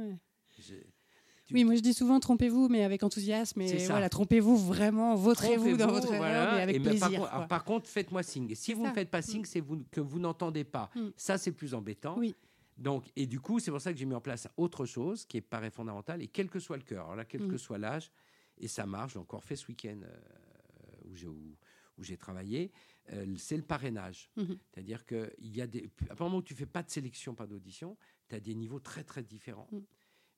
[1.52, 3.60] Oui, moi je dis souvent trompez-vous, mais avec enthousiasme.
[3.60, 7.46] Et voilà, trompez-vous vraiment, vautrez-vous dans votre erreur, mais avec plaisir.
[7.48, 8.54] Par, contre, faites-moi signe.
[8.54, 9.46] si vous ne faites pas signe, mm.
[9.46, 10.90] c'est vous, que vous n'entendez pas.
[10.94, 11.08] Mm.
[11.16, 12.16] Ça, c'est plus embêtant.
[12.18, 12.34] Oui.
[12.76, 15.40] Donc, et du coup, c'est pour ça que j'ai mis en place autre chose qui
[15.40, 17.58] paraît fondamental, et quel que soit le cœur, alors là, quel que mm.
[17.58, 18.10] soit l'âge,
[18.58, 21.56] et ça marche, j'ai encore fait ce week-end euh, où j'ai où,
[22.02, 22.72] j'ai travaillé,
[23.12, 24.28] euh, c'est le parrainage.
[24.36, 24.58] Mm-hmm.
[24.72, 25.88] C'est-à-dire qu'il y a des.
[26.04, 27.96] À partir du moment où tu fais pas de sélection, pas d'audition,
[28.28, 29.68] tu as des niveaux très, très différents.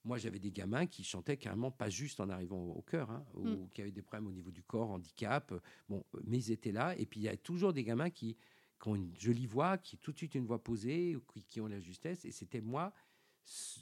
[0.03, 3.45] Moi, j'avais des gamins qui chantaient carrément pas juste en arrivant au, cœur, hein, ou
[3.45, 3.69] mm.
[3.73, 5.53] qui avaient des problèmes au niveau du corps, handicap.
[5.89, 6.95] Bon, mais ils étaient là.
[6.97, 8.37] Et puis, il y a toujours des gamins qui,
[8.85, 11.79] ont une jolie voix, qui tout de suite une voix posée, qui, qui ont la
[11.79, 12.23] justesse.
[12.25, 12.93] Et c'était moi,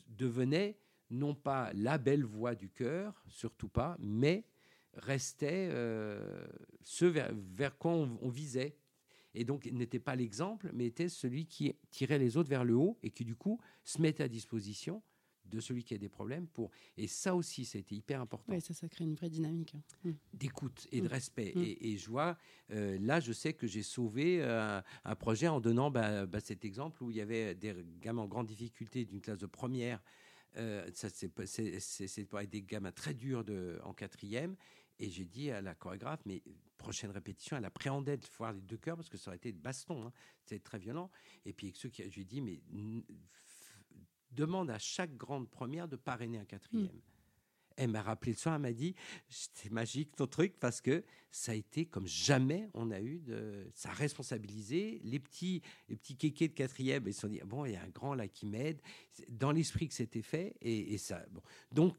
[0.08, 0.78] devenait
[1.10, 4.45] non pas la belle voix du cœur, surtout pas, mais
[4.93, 6.47] restait euh,
[6.84, 8.78] ce vers, quoi on, visait.
[9.34, 12.97] Et donc, n'était pas l'exemple, mais était celui qui tirait les autres vers le haut
[13.04, 15.01] et qui, du coup, se mettait à disposition
[15.45, 18.53] de celui qui a des problèmes pour et ça aussi ça a été hyper important
[18.53, 19.81] oui ça ça crée une vraie dynamique hein.
[20.03, 20.12] mm.
[20.34, 21.12] d'écoute et de mm.
[21.12, 21.62] respect mm.
[21.62, 22.38] et, et, je vois
[22.71, 26.65] euh, là je sais que j'ai sauvé euh, un projet en donnant bah, bah, cet
[26.65, 30.01] exemple où il y avait des gamins en grande difficulté d'une classe de première
[30.58, 31.31] euh, ça c'est
[32.49, 34.55] des gamins très durs de, en quatrième
[34.99, 36.41] et j'ai dit à la chorégraphe mais
[36.77, 39.58] prochaine répétition elle appréhendait de voir les deux cœurs parce que ça aurait été de
[39.58, 40.13] baston hein.
[40.45, 41.10] c'était très violent
[41.45, 42.62] et puis ceux qui j'ai dit mais
[44.36, 46.86] demande à chaque grande première de parrainer un quatrième.
[46.86, 47.02] Hmm.
[47.78, 48.95] Elle m'a rappelé le soir, elle m'a dit
[49.28, 53.69] c'est magique ton truc parce que ça a été comme jamais on a eu de.
[53.74, 57.04] Ça a responsabilisé les petits, les petits kékés de quatrième.
[57.08, 58.82] Ils se sont dit bon, il y a un grand là qui m'aide.
[59.28, 61.26] Dans l'esprit que c'était fait et, ça.
[61.32, 61.41] Bon.
[61.71, 61.95] Donc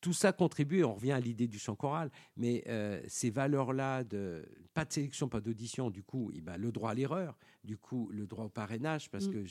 [0.00, 4.46] tout ça contribue, on revient à l'idée du chant choral, mais euh, ces valeurs-là, de
[4.72, 8.08] pas de sélection, pas d'audition, du coup, eh ben, le droit à l'erreur, du coup,
[8.12, 9.32] le droit au parrainage, parce hmm.
[9.32, 9.44] que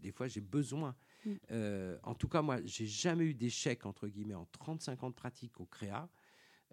[0.00, 0.96] des fois, j'ai besoin.
[1.50, 5.14] Euh, en tout cas, moi, j'ai jamais eu d'échec, entre guillemets, en 35 ans de
[5.14, 6.08] pratique au créa,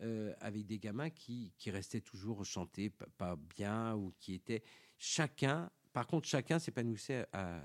[0.02, 4.64] euh, avec des gamins qui, qui restaient toujours chantés pas, bien ou qui étaient
[4.98, 5.70] chacun.
[5.94, 7.64] Par contre, chacun s'épanouissait à,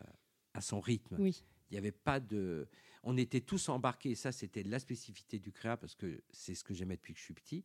[0.55, 1.17] à son rythme.
[1.19, 1.45] Oui.
[1.71, 2.69] Il n'y avait pas de.
[3.03, 4.15] On était tous embarqués.
[4.15, 7.25] ça, c'était la spécificité du créa parce que c'est ce que j'aimais depuis que je
[7.25, 7.65] suis petit.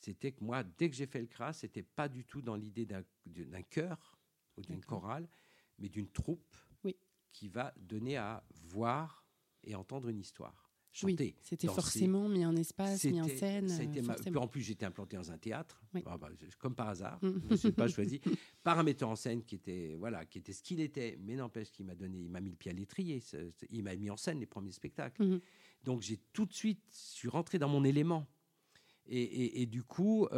[0.00, 2.86] C'était que moi, dès que j'ai fait le créa, c'était pas du tout dans l'idée
[2.86, 4.18] d'un chœur
[4.56, 5.28] ou d'une chorale,
[5.78, 6.56] mais d'une troupe
[7.32, 9.24] qui va donner à voir
[9.64, 10.68] et entendre une histoire.
[10.90, 11.24] Chanter.
[11.24, 13.70] Oui, c'était forcément mis en espace, mis en scène.
[14.36, 17.18] en plus, j'étais implanté dans un théâtre, ah bah, comme par hasard.
[17.22, 17.40] Mm.
[17.44, 18.20] je ne suis pas choisi
[18.64, 21.70] par un metteur en scène qui était, voilà, qui était ce qu'il était, mais n'empêche
[21.70, 23.22] qu'il m'a donné, il m'a mis le pied à l'étrier.
[23.70, 25.22] Il m'a mis en scène les premiers spectacles.
[25.22, 25.40] Mm-hmm.
[25.84, 28.26] Donc j'ai tout de suite, je suis rentré dans mon élément.
[29.10, 30.28] Et, du, coup,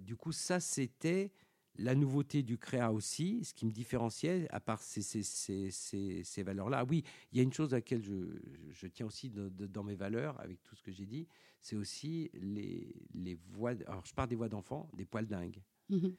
[0.00, 1.32] du coup, ça, c'était
[1.78, 6.84] la nouveauté du créa aussi, ce qui me différenciait, à part ces, ces, valeurs-là.
[6.84, 10.62] Oui, il y a une chose à laquelle je, tiens aussi dans mes valeurs, avec
[10.62, 11.26] tout ce que j'ai dit,
[11.60, 13.72] c'est aussi les, les voix.
[13.86, 15.62] Alors, je parle des voix d'enfants, des poils dingues.
[15.88, 16.14] Mhm.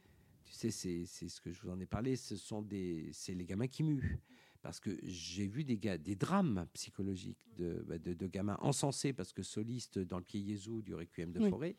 [0.45, 3.45] Tu sais, c'est ce que je vous en ai parlé, ce sont des, c'est les
[3.45, 4.19] gamins qui muent.
[4.62, 9.32] Parce que j'ai vu des, gars, des drames psychologiques de, bah, de, gamins encensés parce
[9.32, 11.78] que solistes dans le pied Jésus du Requiem de Forêt,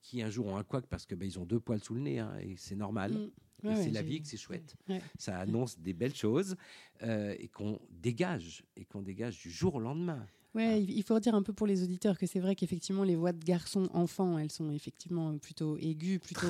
[0.00, 2.00] qui un jour ont un couac parce que bah, ils ont deux poils sous le
[2.00, 3.12] nez, hein, et c'est normal.
[3.62, 3.74] Mm.
[3.74, 4.76] c'est la vie que c'est chouette.
[5.18, 6.56] Ça annonce des belles choses
[7.02, 10.26] euh, et qu'on dégage, et qu'on dégage du jour au lendemain.
[10.54, 13.32] Ouais, il faut dire un peu pour les auditeurs que c'est vrai qu'effectivement les voix
[13.32, 16.46] de garçons enfants, elles sont effectivement plutôt aiguës, plutôt,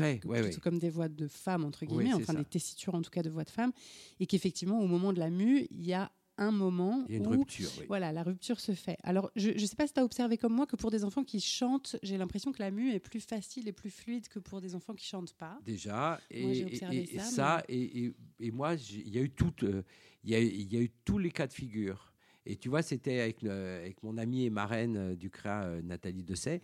[0.62, 3.42] comme des voix de femmes entre guillemets, enfin des tessitures en tout cas de voix
[3.42, 3.72] de femmes,
[4.20, 7.18] et qu'effectivement au moment de la mue, il y a un moment il y a
[7.18, 8.98] une où rupture, voilà, la rupture se fait.
[9.02, 11.24] Alors, je ne sais pas si tu as observé comme moi que pour des enfants
[11.24, 14.60] qui chantent, j'ai l'impression que la mue est plus facile et plus fluide que pour
[14.60, 15.58] des enfants qui chantent pas.
[15.64, 16.78] Déjà, et,
[17.20, 18.12] ça, et,
[18.52, 19.82] moi, il y a eu tout, euh,
[20.24, 22.12] il y a eu tous les cas de figure.
[22.46, 26.22] Et tu vois, c'était avec, avec mon amie et marraine euh, du CRA, euh, Nathalie
[26.22, 26.60] Dessay.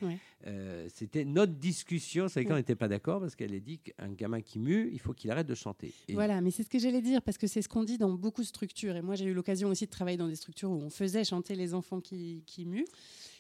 [0.47, 2.29] Euh, c'était notre discussion.
[2.29, 5.13] C'est qu'on n'était pas d'accord parce qu'elle a dit qu'un gamin qui mue, il faut
[5.13, 5.93] qu'il arrête de chanter.
[6.11, 8.43] Voilà, mais c'est ce que j'allais dire parce que c'est ce qu'on dit dans beaucoup
[8.43, 8.97] de structures.
[8.97, 11.57] Et moi, j'ai eu l'occasion aussi de travailler dans des structures où on faisait chanter
[11.57, 12.87] les enfants qui, qui muent.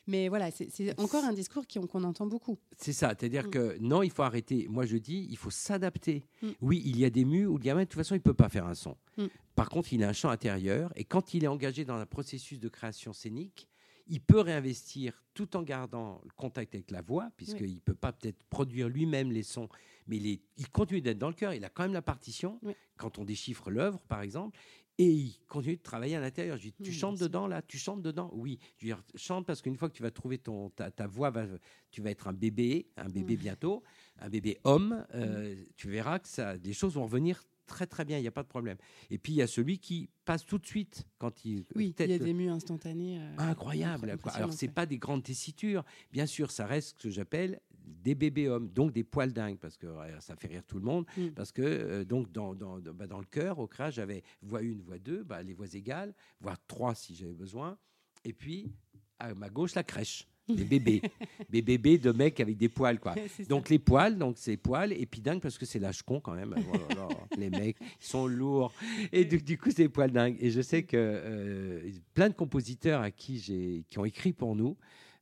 [0.06, 2.58] Mais voilà, c'est encore un discours qu'on entend beaucoup.
[2.76, 3.50] C'est ça, c'est-à-dire mm.
[3.50, 4.66] que non, il faut arrêter.
[4.68, 6.24] Moi, je dis, il faut s'adapter.
[6.42, 6.48] Mm.
[6.60, 8.34] Oui, il y a des mus où le gamin, de toute façon, il ne peut
[8.34, 8.96] pas faire un son.
[9.16, 9.26] Mm.
[9.54, 10.92] Par contre, il a un chant intérieur.
[10.96, 13.68] Et quand il est engagé dans un processus de création scénique,
[14.08, 18.12] il peut réinvestir tout en gardant le contact avec la voix, puisqu'il ne peut pas
[18.12, 19.68] peut-être produire lui-même les sons,
[20.08, 21.54] mais il, il continue d'être dans le cœur.
[21.54, 22.60] Il a quand même la partition.
[22.96, 24.58] Quand on déchiffre l'œuvre, par exemple,
[24.98, 26.57] et il continue de travailler à l'intérieur.
[26.57, 28.59] Je dis, tu chantes dedans là Tu chantes dedans Oui.
[28.78, 31.46] Je dis, chante parce qu'une fois que tu vas trouver ton, ta, voix, va,
[31.90, 33.83] tu vas être un bébé, un bébé bientôt,
[34.18, 35.05] un bébé homme.
[35.14, 38.33] Euh, tu verras que ça, les choses vont revenir très très bien, il n'y a
[38.33, 38.77] pas de problème.
[39.11, 41.64] Et puis il y a celui qui passe tout de suite quand il.
[41.75, 43.18] Oui, il y a des mues instantanées.
[43.18, 44.16] Euh, incroyables.
[44.35, 48.48] Alors c'est pas des grandes tessitures, bien sûr, ça reste ce que j'appelle des bébés
[48.48, 49.87] hommes, donc des poils dingues, parce que
[50.20, 51.31] ça fait rire tout le monde, mm.
[51.31, 54.83] parce que euh, donc dans, dans, bah, dans, le cœur, au crâne, j'avais voix 1,
[54.85, 57.79] voix 2, bah, les voix égales, voire 3 si j'avais besoin,
[58.25, 58.72] et puis
[59.18, 60.29] à ma gauche, la crèche.
[60.48, 61.02] Des bébés,
[61.50, 63.14] des bébés de mecs avec des poils, quoi.
[63.48, 66.35] donc les poils, donc c'est poils, et puis dingue parce que c'est lâche con quand
[66.35, 66.57] même.
[66.59, 68.72] Oh les mecs, ils sont lourds,
[69.12, 70.37] et du, coup c'est poils dingues.
[70.40, 74.57] Et je sais que euh, plein de compositeurs à qui j'ai, qui ont écrit pour
[74.57, 74.76] nous,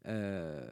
[0.07, 0.67] euh,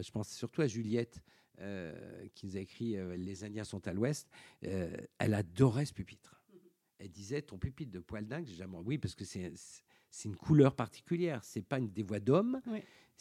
[0.00, 1.20] je pense surtout à Juliette,
[1.60, 1.92] euh,
[2.34, 4.30] qui nous a écrit Les Indiens sont à l'ouest.
[4.62, 6.40] elle adorait ce pupitre.
[6.98, 8.78] Elle disait Ton pupitre de poil dingue, j'ai jamais.
[8.82, 9.52] Oui, parce que c'est
[10.24, 11.44] une couleur particulière.
[11.44, 12.62] C'est pas une, des voix d'hommes.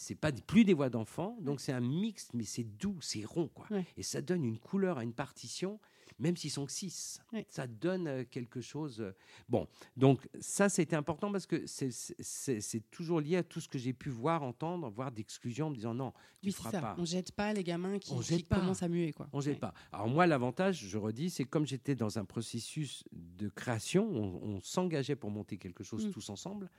[0.01, 3.49] C'est pas plus des voix d'enfants, donc c'est un mix, mais c'est doux, c'est rond,
[3.53, 3.67] quoi.
[3.97, 5.79] Et ça donne une couleur à une partition
[6.19, 7.21] même s'ils sont que six.
[7.47, 9.01] Ça donne euh, quelque chose.
[9.01, 9.15] Euh,
[9.47, 13.93] bon, donc ça, c'était important parce que c'est toujours lié à tout ce que j'ai
[13.93, 16.95] pu voir, entendre, voir d'exclusion, en me disant non, tu ne feras pas.
[16.97, 19.13] On jette pas les gamins qui, qui commencent à muer.
[19.13, 19.29] Quoi.
[19.33, 19.73] On jette pas.
[19.91, 25.15] Alors moi, l'avantage, je redis, c'est comme j'étais dans un processus de création, on, s'engageait
[25.15, 26.11] pour monter quelque chose mm.
[26.11, 26.69] tous ensemble,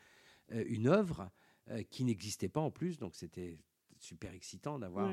[0.53, 1.31] euh, une œuvre
[1.91, 3.59] qui n'existait pas en plus, donc c'était
[4.01, 5.11] super excitant d'avoir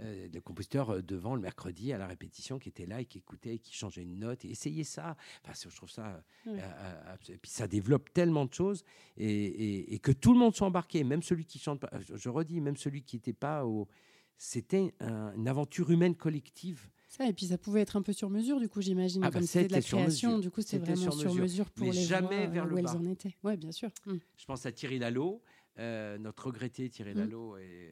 [0.00, 3.18] euh, des compositeurs euh, devant le mercredi à la répétition qui étaient là et qui
[3.18, 5.16] écoutaient, et qui changeaient une note et essayaient ça.
[5.44, 6.24] Enfin, je trouve ça.
[6.46, 8.84] Euh, et puis ça développe tellement de choses
[9.16, 11.90] et, que tout le monde soit embarqué, même celui qui chante pas.
[12.00, 13.86] Je, redis, même celui qui n'était pas au.
[14.38, 16.88] C'était une aventure humaine collective.
[17.06, 19.22] Ça, et puis ça pouvait être un peu sur mesure, du coup, j'imagine.
[19.22, 21.92] Ah bah, comme c'était de la création, du coup, c'était vraiment sur mesure, pour les
[21.92, 23.36] jamais vers le où elles en étaient.
[23.44, 23.90] Oui, bien sûr.
[24.06, 24.18] Hum.
[24.36, 25.42] Je pense à Thierry Lalo,
[25.78, 27.18] notre regretté Thierry hum.
[27.18, 27.90] Lalo, et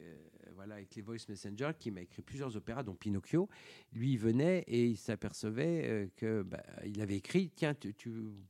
[0.61, 3.49] voilà, avec les Voice Messenger, qui m'a écrit plusieurs opéras, dont Pinocchio.
[3.93, 7.95] Lui, il venait et il s'apercevait euh, que bah, il avait écrit Tiens, tu,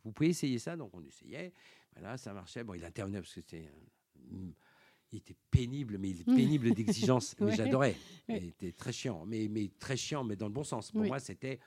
[0.04, 0.76] vous pouvez essayer ça.
[0.76, 1.54] Donc on essayait.
[1.96, 2.66] Voilà, ça marchait.
[2.66, 3.70] Bon, il intervenait parce que c'était.
[5.12, 7.36] il était pénible, mais il pénible d'exigence.
[7.40, 7.96] Mais j'adorais.
[8.28, 10.92] Il était très chiant, mais, mais très chiant, mais dans le bon sens.
[10.92, 11.60] Pour moi, c'était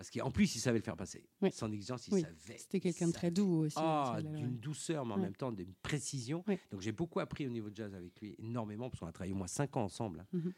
[0.00, 1.28] parce qu'en plus, il savait le faire passer.
[1.52, 2.56] Sans exigence, il savait.
[2.56, 3.76] C'était quelqu'un de très doux aussi.
[3.78, 6.42] Ah, d'une douceur, mais en même temps d'une précision.
[6.70, 9.34] Donc j'ai beaucoup appris au niveau de jazz avec lui, énormément, parce qu'on a travaillé
[9.34, 10.20] au moins cinq ans ensemble.
[10.20, 10.26] Hein.
[10.38, 10.52] Mhm.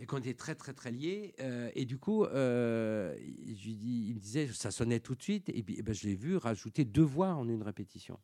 [0.00, 1.36] Et qu'on était très, très, très liés.
[1.38, 3.16] Euh, et du coup, euh,
[3.46, 5.48] je dis, il me disait, ça sonnait tout de suite.
[5.50, 8.18] Et puis, eh ben, je l'ai vu rajouter deux voix en une répétition.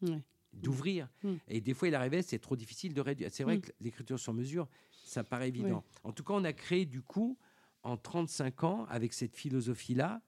[0.52, 1.08] D'ouvrir.
[1.22, 1.38] Mhm.
[1.46, 3.28] Et des fois, il arrivait, c'est trop difficile de réduire.
[3.30, 3.62] C'est vrai mhm.
[3.62, 5.84] que l'écriture sur mesure, ça paraît évident.
[6.02, 7.38] En tout cas, on a créé du coup
[7.84, 10.20] en 35 ans, avec cette philosophie-là,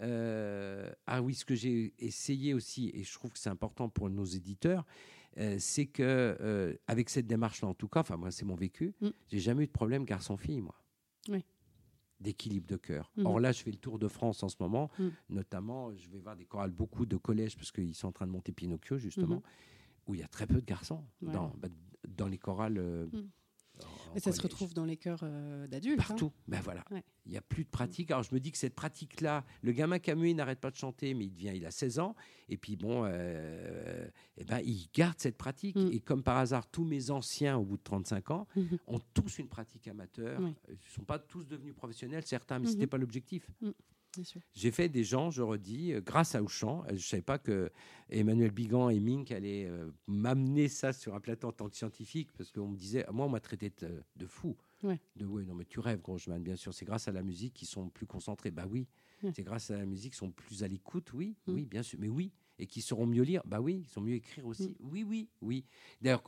[0.00, 4.10] euh, ah oui, ce que j'ai essayé aussi, et je trouve que c'est important pour
[4.10, 4.84] nos éditeurs,
[5.38, 6.02] euh, c'est que
[6.40, 9.08] euh, avec cette démarche-là, en tout cas, enfin moi c'est mon vécu, mm.
[9.30, 10.74] j'ai jamais eu de problème garçon-fille, moi.
[11.28, 11.44] Oui.
[12.20, 13.10] d'équilibre de chœur.
[13.16, 13.26] Mhm.
[13.26, 15.12] Or là, je fais le tour de France en ce moment, Mhm.
[15.30, 18.30] notamment, je vais voir des chorales, beaucoup de collèges, parce qu'ils sont en train de
[18.30, 19.42] monter Pinocchio, justement, Mhm.
[20.06, 21.32] où il y a très peu de garçons Ouais.
[21.32, 21.66] dans, bah,
[22.08, 22.78] dans les chorales.
[24.16, 26.00] Et ça se retrouve dans les chœurs euh, d'adultes.
[26.00, 26.04] hein.
[26.08, 26.32] Partout.
[26.48, 26.84] Ben voilà.
[26.90, 27.02] Ouais.
[27.26, 28.10] Il n'y a plus de pratique.
[28.10, 31.26] Alors je me dis que cette pratique-là, le gamin Camus, n'arrête pas de chanter, mais
[31.26, 32.14] il devient, il a 16 ans.
[32.48, 35.76] Et puis bon, euh, eh ben, il garde cette pratique.
[35.76, 35.90] Mm.
[35.92, 38.46] Et comme par hasard, tous mes anciens, au bout de 35 ans,
[38.86, 40.40] ont tous une pratique amateur.
[40.40, 42.70] Ils ne sont pas tous devenus professionnels, certains, mais Mhm.
[42.72, 43.48] ce n'était pas l'objectif.
[44.54, 46.82] J'ai fait des gens, je redis, euh, grâce à Auchan.
[46.84, 47.70] Euh, Je ne savais pas que
[48.10, 52.30] Emmanuel Bigan et Mink allaient euh, m'amener ça sur un plateau en tant que scientifique,
[52.36, 54.56] parce qu'on me disait, moi, on m'a traité de, de fou.
[54.82, 55.00] Ouais.
[55.16, 56.74] De oui, non, mais tu rêves, Grosjean, bien sûr.
[56.74, 58.50] C'est grâce à la musique qu'ils sont plus concentrés.
[58.50, 58.86] Bah oui.
[59.22, 59.32] Ouais.
[59.34, 61.52] C'est grâce à la musique qu'ils sont plus à l'écoute, oui, Mm.
[61.54, 61.98] oui, bien sûr.
[62.00, 62.32] Mais oui.
[62.58, 64.70] Et qui sauront mieux lire, bah oui, ils sont mieux écrire aussi.
[64.70, 64.74] Mm.
[64.90, 65.64] Oui, oui, oui.
[66.00, 66.22] D'ailleurs,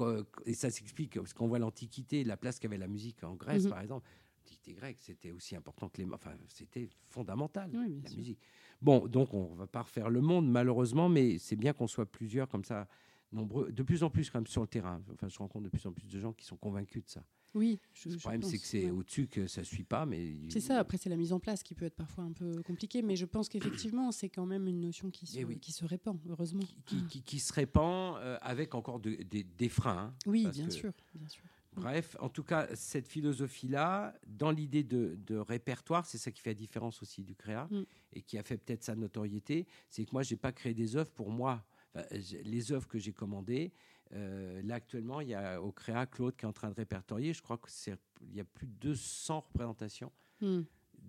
[0.47, 3.71] et ça s'explique, parce qu'on voit l'Antiquité, la place qu'avait la musique en Grèce, Mhm.
[3.71, 4.09] par exemple.
[4.45, 6.09] L'Antiquité grecque, c'était aussi important que les.
[6.13, 8.19] Enfin, c'était fondamental, Oui, la sûr.
[8.19, 8.39] musique.
[8.83, 12.47] Bon, donc on va pas refaire le monde, malheureusement, mais c'est bien qu'on soit plusieurs
[12.49, 12.87] comme ça,
[13.33, 15.01] nombreux, de plus en plus quand même sur le terrain.
[15.15, 17.25] Enfin, je rencontre de plus en plus de gens qui sont convaincus de ça.
[17.55, 18.91] Oui, je, le problème, c'est que c'est ouais.
[18.91, 21.75] au-dessus que ça suit pas, mais C'est ça, après c'est la mise en place qui
[21.75, 25.09] peut être parfois un peu compliquée, mais je pense qu'effectivement c'est quand même une notion
[25.11, 25.59] qui se, Eh oui.
[25.59, 26.61] qui se répand, heureusement.
[26.61, 29.97] qui, qui- qui- qui se répand euh, avec encore de- des- des freins.
[30.13, 30.15] hein.
[30.27, 31.45] Oui, bien que- sûr, bien sûr.
[31.77, 36.51] Bref, en tout cas, cette philosophie-là, dans l'idée de, de répertoire, c'est ça qui fait
[36.51, 37.83] la différence aussi du créa Mm.
[38.13, 41.11] et qui a fait peut-être sa notoriété, c'est que moi, j'ai pas créé des œuvres
[41.11, 41.65] pour moi.
[41.95, 42.07] Enfin,
[42.45, 43.73] les œuvres que j'ai commandées,
[44.13, 47.33] euh, là actuellement, il y a au créa Claude qui est en train de répertorier.
[47.33, 50.63] Je crois que c'est il y a plus de 200 représentations Hmm.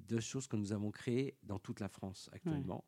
[0.07, 2.83] de choses que nous avons créées dans toute la France actuellement.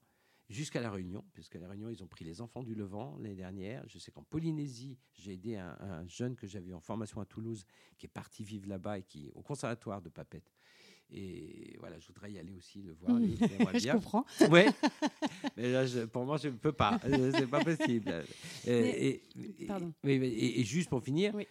[0.49, 3.83] Jusqu'à La Réunion, puisqu'à La Réunion, ils ont pris les enfants du Levant l'année dernière.
[3.87, 7.65] Je sais qu'en Polynésie, j'ai aidé un, un jeune que j'avais en formation à Toulouse,
[7.97, 10.49] qui est parti vivre là-bas et qui est au conservatoire de Papette.
[11.09, 13.17] Et voilà, je voudrais y aller aussi, le voir.
[13.39, 13.93] j'aimerais je bien.
[13.95, 14.25] comprends.
[14.49, 14.67] Ouais.
[15.57, 16.99] Mais là, je- pour moi, je ne peux pas.
[17.33, 18.09] C'est pas possible.
[18.09, 18.23] Euh,
[18.67, 19.21] Mais-
[19.59, 19.93] et, Pardon.
[20.05, 21.45] oui, oui, et, et juste pour finir, Oui.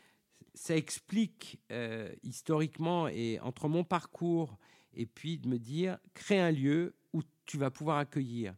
[0.55, 4.57] ça explique euh, historiquement et entre mon parcours
[4.95, 8.55] et puis de me dire, crée un lieu où tu vas pouvoir accueillir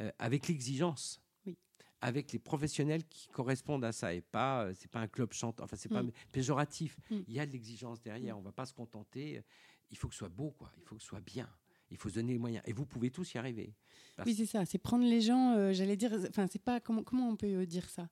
[0.00, 1.20] euh, avec l'exigence.
[1.46, 1.56] Oui.
[2.00, 5.64] Avec les professionnels qui correspondent à ça et pas, euh, c'est pas un club chantant,
[5.64, 6.12] enfin c'est pas Mm.
[6.32, 6.98] péjoratif.
[7.10, 7.16] Mm.
[7.26, 8.38] Il y a de l'exigence derrière.
[8.38, 9.42] On va pas se contenter.
[9.90, 10.70] Il faut que ce soit beau, quoi.
[10.78, 11.48] Il faut que ce soit bien.
[11.90, 12.62] Il faut se donner les moyens.
[12.66, 13.74] Et vous pouvez tous y arriver.
[14.14, 17.02] Parce- Oui, c'est ça, c'est prendre les gens, euh, j'allais dire, enfin c'est pas, comment,
[17.02, 18.08] comment on peut euh, dire ça?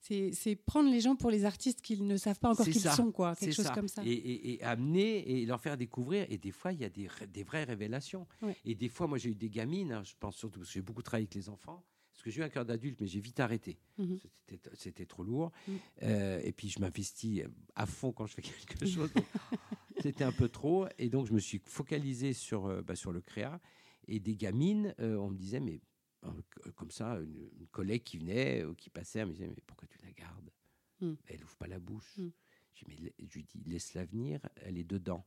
[0.00, 3.36] C'est, prendre les gens pour les artistes qu'ils ne savent pas encore qu'ils sont, quoi,
[3.36, 3.74] quelque chose ça.
[3.74, 4.02] comme ça.
[4.04, 6.26] Et, et- et amener et leur faire découvrir.
[6.30, 7.06] Et des fois, il y a des,
[7.44, 8.26] vraies révélations.
[8.42, 8.56] Ouais.
[8.64, 10.82] Et des fois, moi, j'ai eu des gamines, hein, je pense surtout parce que j'ai
[10.82, 11.84] beaucoup travaillé avec les enfants.
[12.12, 13.78] Parce que j'ai eu un cœur d'adulte, mais j'ai vite arrêté.
[13.98, 14.18] Mhm.
[14.48, 15.52] C'était- C'était trop lourd.
[15.68, 15.78] Mhm.
[16.02, 17.42] Euh, et puis, je m'investis
[17.74, 18.42] à fond quand je fais
[18.82, 19.10] quelque chose.
[20.02, 20.86] C'était un peu trop.
[20.98, 23.60] Et donc, je me suis focalisé sur, euh, bah, sur le créa.
[24.08, 25.80] Et des gamines, euh, on me disait, mais
[26.74, 29.88] comme ça, une, une collègue qui venait, ou qui passait, elle me disait, mais pourquoi
[29.88, 30.50] tu la gardes?
[31.00, 31.16] Mhm.
[31.26, 32.18] Elle ouvre pas la bouche.
[32.18, 32.32] Mhm.
[32.74, 35.26] Je, dis, mais je lui dis, laisse-la venir, elle est dedans.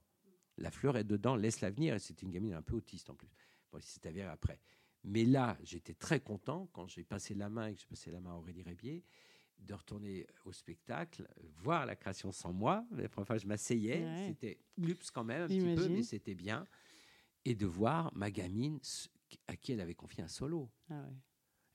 [0.57, 1.95] La fleur est dedans, laisse-la venir.
[1.95, 3.29] Et c'était une gamine un peu autiste en plus.
[3.71, 4.59] Bon, il s'est avéré après.
[5.03, 8.21] Mais là, j'étais très content quand j'ai passé la main et que j'ai passé la
[8.21, 9.03] main à Aurélie Rébier
[9.59, 11.27] de retourner au spectacle,
[11.57, 12.85] voir la création sans moi.
[12.91, 14.25] La première fois, je m'asseyais, Ouais.
[14.27, 16.65] c'était glups quand même un petit peu, mais c'était bien.
[17.45, 18.79] Et de voir ma gamine
[19.47, 20.69] à qui elle avait confié un solo.
[20.89, 20.93] Ah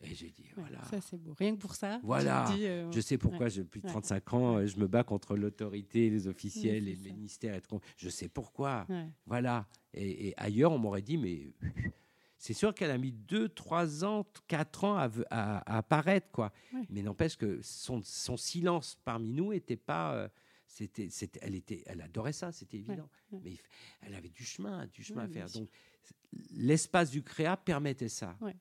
[0.00, 0.10] ouais.
[0.10, 0.80] Et j'ai dit, voilà.
[0.84, 1.34] Ça c'est beau.
[1.36, 1.98] Rien que pour ça.
[2.04, 2.48] Voilà.
[2.54, 3.88] dis, euh, Je sais pourquoi, j'ai depuis Ouais.
[3.90, 7.56] 35 ans, euh, je me bats contre l'autorité, les officiels, Oui, et les ministères.
[7.56, 7.80] Et tout.
[7.96, 8.86] Je sais pourquoi.
[9.26, 9.66] Voilà.
[9.94, 11.52] Et, et ailleurs, on m'aurait dit, mais
[12.38, 16.30] c'est sûr qu'elle a mis 2, 3 ans, 4 ans à, ve- à- à apparaître,
[16.30, 16.52] quoi.
[16.90, 20.14] Mais n'empêche que son, son silence parmi nous était pas.
[20.14, 20.28] euh,
[20.68, 21.08] c'était,
[21.40, 23.08] elle, était, elle adorait ça, c'était évident.
[23.42, 23.56] Mais
[24.02, 25.48] elle avait du chemin, du chemin à faire.
[25.50, 25.68] Donc,
[26.52, 28.36] l'espace du créa permettait ça.
[28.40, 28.56] Ouais.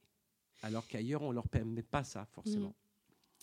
[0.64, 2.74] Alors qu'ailleurs, on leur permet pas ça, forcément.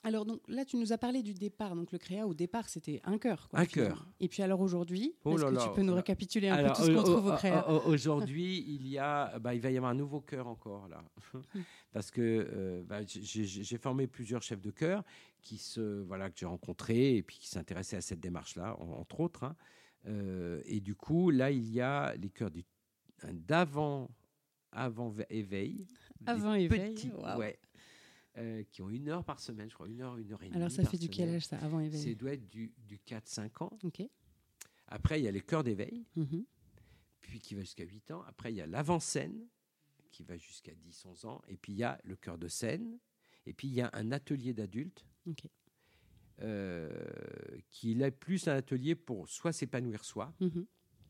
[0.07, 1.75] Alors donc là, tu nous as parlé du départ.
[1.75, 3.49] Donc le créa au départ, c'était un cœur.
[3.49, 4.07] quoi, Un chœur.
[4.21, 5.97] Et puis alors aujourd'hui, Oh est-ce que tu peux nous là.
[5.97, 9.39] récapituler un Alors, peu tout ce qu'on trouve au créa au- Aujourd'hui, il y a,
[9.39, 11.03] bah, il va y avoir un nouveau chœur encore là,
[11.93, 15.05] parce que euh, bah, j'ai- formé plusieurs chefs de chœur
[15.41, 19.21] qui se, voilà, que j'ai rencontrés et puis qui s'intéressaient à cette démarche-là, en- entre
[19.21, 19.45] autres.
[19.45, 19.57] hein.
[20.07, 22.65] Euh, et du coup, là, il y a les chœurs du-
[23.33, 24.11] d'avant,
[24.73, 25.87] avant ve- éveil,
[26.27, 27.59] Avant éveil, petits, ouais,
[28.39, 30.57] euh, qui ont une heure par semaine, je crois, une heure, une heure et demie.
[30.57, 32.17] Alors ça par fait du quel âge ça Avant C'est éveil.
[32.17, 33.79] doit être du, du 4-5 ans.
[34.89, 36.45] Après, il y a les chœurs d'éveil Mhm.
[37.21, 38.23] puis qui va jusqu'à 8 ans.
[38.27, 39.47] Après, il y a l'avant-scène,
[40.11, 41.43] qui va jusqu'à 10-11 ans.
[41.49, 42.99] Et puis, il y a le chœur de scène.
[43.47, 45.05] Et puis, il y a un atelier d'adultes,
[46.41, 46.91] euh,
[47.71, 50.35] qui est plus un atelier pour soit s'épanouir soi,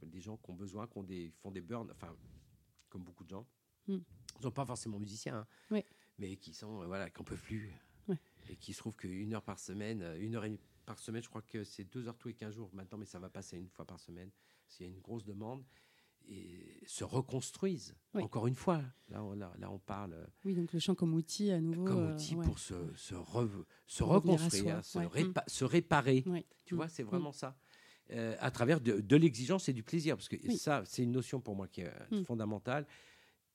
[0.07, 2.15] Des gens qui ont besoin, qui ont des, font des burns, enfin,
[2.89, 3.47] comme beaucoup de gens.
[3.89, 3.93] Mm.
[3.95, 5.85] Ils ne sont pas forcément musiciens, hein, Oui.
[6.19, 7.73] mais qui sont, euh, voilà, qui n'en peuvent plus.
[8.09, 8.19] Ouais.
[8.49, 11.23] Et qui se trouvent qu'une heure par semaine, euh, une heure et demie par semaine,
[11.23, 13.57] je crois que c'est deux heures tous les 15 jours maintenant, mais ça va passer
[13.57, 14.31] une fois par semaine,
[14.67, 15.65] s'il y a une grosse demande,
[16.27, 17.95] et se reconstruisent.
[18.15, 18.23] Oui.
[18.23, 21.13] Encore une fois, là, on, là, là, on parle euh, Oui, donc le chant comme
[21.15, 21.85] outil à nouveau.
[21.85, 22.45] comme euh, outil ouais.
[22.45, 23.65] pour se, se, re-
[24.01, 25.23] reconstruire, soi, se, ouais.
[25.23, 26.25] répa- se réparer.
[26.65, 26.77] Tu Mm.
[26.77, 27.57] vois, c'est vraiment ça.
[28.11, 30.15] Euh, à travers de, de l'exigence et du plaisir.
[30.17, 30.59] Parce que Oui.
[30.59, 32.25] ça, c'est une notion pour moi qui est euh, Mm.
[32.25, 32.87] fondamentale.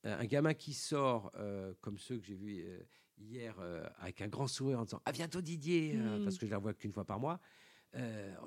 [0.06, 2.80] Euh, un gamin qui sort, euh, comme ceux que j'ai vus euh,
[3.20, 3.56] hier,
[4.00, 6.24] avec un grand sourire en disant À bientôt Didier, euh, Mm.
[6.24, 7.40] parce que je la vois qu'une fois par mois.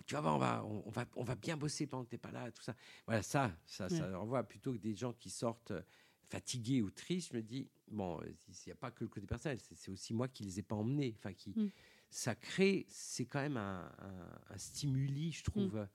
[0.06, 2.14] Tu vas voir, on va, on, on va, on va bien bosser pendant que tu
[2.16, 2.74] n'es pas là, tout ça.
[3.06, 5.72] Voilà, ça, ça, ça renvoie plutôt que des gens qui sortent
[6.28, 7.30] fatigués ou tristes.
[7.32, 10.26] Je me dis, bon, il n'y a pas que le côté personnel, c'est aussi moi
[10.28, 11.14] qui les ai pas emmenés.
[11.18, 11.68] Enfin, qui, Mm.
[12.12, 15.86] Ça crée, c'est quand même un, un- un stimuli, je trouve,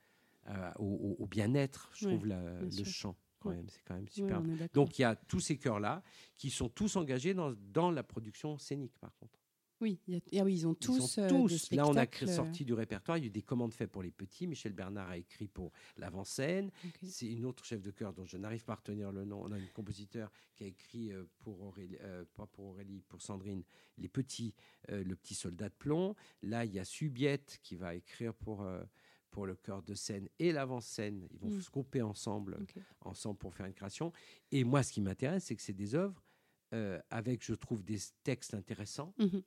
[0.48, 2.10] euh, au, bien-être, je Mm.
[2.10, 3.56] Ouais, trouve, la- bien le chant, quand Ouais.
[3.58, 3.70] même.
[3.70, 4.42] C'est quand même super.
[4.74, 6.02] Donc, il y a tous ces chœurs-là
[6.36, 9.40] qui sont tous engagés dans, dans la production scénique, par contre.
[9.82, 11.18] Oui, il y a- ah oui, ils ont tous.
[11.18, 11.72] euh, tous.
[11.72, 13.18] Là, on a créé- sorti du répertoire.
[13.18, 14.48] Il y a eu des commandes faites pour les petits.
[14.48, 16.72] Michel Bernard a écrit pour l'avant-scène.
[16.86, 16.90] euh.
[17.08, 19.42] C'est une autre chef de chœur dont je n'arrive pas à retenir le nom.
[19.44, 23.22] On a une compositeur qui a écrit euh, pour Aurélie, euh, pas pour Aurélie, pour
[23.22, 23.64] Sandrine,
[23.98, 24.54] les petits,
[24.90, 26.16] euh, le petit soldat de plomb.
[26.42, 28.84] Là, il y a Subiette qui va écrire pour euh,
[29.30, 31.28] pour le chœur de scène et l'avant-scène.
[31.32, 31.62] Ils vont Mm.
[31.62, 32.58] se couper ensemble,
[33.02, 34.12] ensemble pour faire une création.
[34.52, 36.24] Et moi, ce qui m'intéresse, c'est que c'est des œuvres
[36.74, 39.42] euh, avec, je trouve, des textes intéressants Mhm.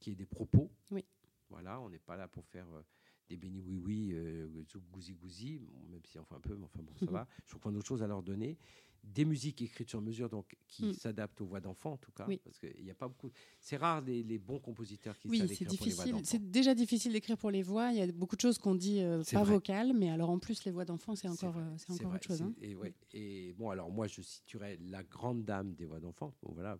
[0.00, 0.70] Qui est des propos.
[0.90, 1.04] Oui.
[1.50, 2.82] Voilà, on n'est pas là pour faire euh,
[3.28, 4.48] des bénis oui oui, euh,
[4.92, 7.12] gousi, bon, même si enfin un peu, mais enfin bon, ça Mhm.
[7.12, 7.28] va.
[7.44, 8.56] Je trouve qu'on a autre chose à leur donner.
[9.04, 10.92] Des musiques écrites sur mesure, donc qui Mm.
[10.92, 12.40] s'adaptent aux voix d'enfants en tout cas, Oui.
[12.44, 13.30] parce qu'il n'y a pas beaucoup.
[13.60, 16.26] C'est rare les, les bons compositeurs qui Oui, savent écrire pour les voix difficile.
[16.26, 17.92] C'est déjà difficile d'écrire pour les voix.
[17.92, 19.54] Il y a beaucoup de choses qu'on dit euh, pas vrai.
[19.54, 22.26] vocales, mais alors en plus les voix d'enfants, c'est encore, euh, c'est encore vrai, autre
[22.26, 22.42] chose.
[22.42, 22.52] hein.
[22.60, 26.34] Et, ouais, et bon, alors moi, je situerais la grande dame des voix d'enfants.
[26.42, 26.76] Bon, voilà,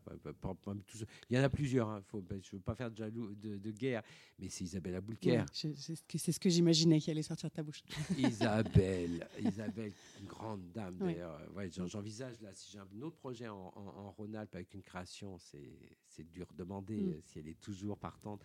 [1.31, 1.89] il y en a plusieurs.
[1.89, 4.03] hein, faut, je ne veux pas faire de, jaloux, de, de guerre,
[4.41, 7.83] mais c'est c'est ce que- c'est ce que j'imaginais qui allait sortir de ta bouche.
[8.17, 11.15] Isabelle, Isabelle, une grande dame Ouais.
[11.15, 11.41] d'ailleurs.
[11.55, 14.83] Ouais, j'en- J'envisage là, si j'ai un autre projet en, en, en Rhône-Alpes avec une
[14.83, 17.09] création, c'est dur de demander Mm.
[17.11, 18.41] euh, si elle est toujours partante.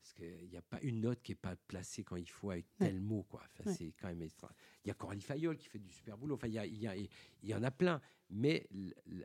[0.00, 2.66] Parce qu'il n'y a pas une note qui n'est pas placée quand il faut avec
[2.80, 2.86] Ouais.
[2.88, 3.24] tel mot.
[3.28, 3.42] Quoi.
[3.60, 3.72] Enfin.
[3.74, 4.50] C'est quand même extra.
[4.84, 6.34] Il y a Coralie Fayol qui fait du super boulot.
[6.34, 7.08] Enfin, il y, a- y, a- il
[7.42, 8.00] y en a plein.
[8.30, 8.68] Mais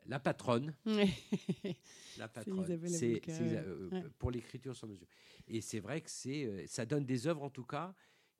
[0.05, 0.73] la patronne,
[2.17, 5.07] la patronne, c'est euh, pour l'écriture sur mesure.
[5.47, 7.93] Et c'est vrai que c'est, euh, ça donne des œuvres en tout cas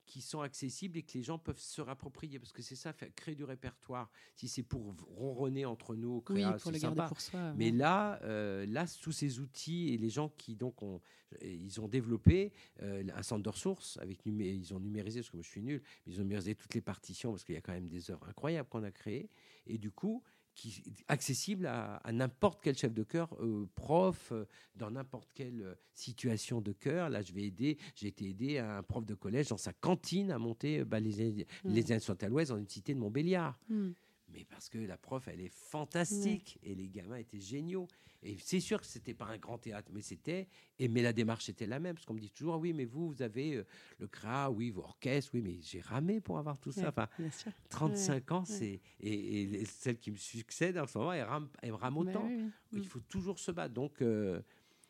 [0.06, 3.36] qui sont accessibles et que les gens peuvent se rapproprier parce que c'est ça, créer
[3.36, 4.12] du répertoire.
[4.36, 7.54] Si c'est pour ronronner entre nous, oui, créa, pour c'est le garder pour soi.
[7.54, 7.78] Mais ouais.
[7.78, 11.02] là, euh, là, tous ces outils et les gens qui donc ont,
[11.42, 12.52] ils ont développé
[12.82, 15.82] euh, un centre de ressources avec ils ont numérisé parce que moi je suis nul,
[16.06, 18.28] mais ils ont numérisé toutes les partitions parce qu'il y a quand même des œuvres
[18.28, 19.30] incroyables qu'on a créées
[19.66, 20.24] et du coup
[20.56, 24.46] qui accessible à, à n'importe quel chef de chœur, euh, prof, euh,
[24.76, 27.10] dans n'importe quelle euh, situation de chœur.
[27.10, 27.78] Là, je vais aider.
[27.96, 31.46] J'ai été aidé à un prof de collège dans sa cantine à monter bah, les
[31.66, 33.92] les à l'ouest dans une cité de Montbéliard Mm.
[34.34, 37.88] Mais parce que la prof, elle est fantastique et les gamins étaient géniaux.
[38.24, 40.48] Et c'est sûr que c'était pas un grand théâtre, mais c'était.
[40.80, 42.86] Et mais la démarche était la même, parce qu'on me dit toujours, ah oui, mais
[42.86, 43.66] vous, vous avez euh,
[44.00, 46.90] le CRA, oui, vos orchestres, oui, mais j'ai ramé pour avoir tout ça.
[46.90, 47.52] Enfin, bien sûr.
[47.70, 51.94] 35 ans, c'est et, celle qui me succède en ce moment, elle rame, elle rame
[51.96, 52.30] Bah autant.
[52.72, 52.84] Il Mm.
[52.84, 53.74] faut toujours se battre.
[53.74, 54.42] Donc, euh,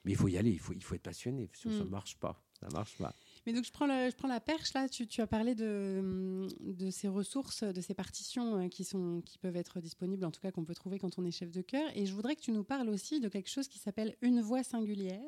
[0.06, 1.50] mais il faut y aller, il faut, il faut être passionné.
[1.54, 1.90] Sinon, ça Mm.
[1.90, 2.40] marche pas.
[2.60, 3.14] Ça marche pas.
[3.46, 4.88] Mais donc, je prends, la, je prends la perche, là.
[4.88, 9.38] Tu, tu as parlé de, de ces ressources, de ces partitions euh, qui, sont, qui
[9.38, 11.90] peuvent être disponibles, en tout cas qu'on peut trouver quand on est chef de chœur.
[11.96, 14.64] Et je voudrais que tu nous parles aussi de quelque chose qui s'appelle Une voix
[14.64, 15.20] singulière.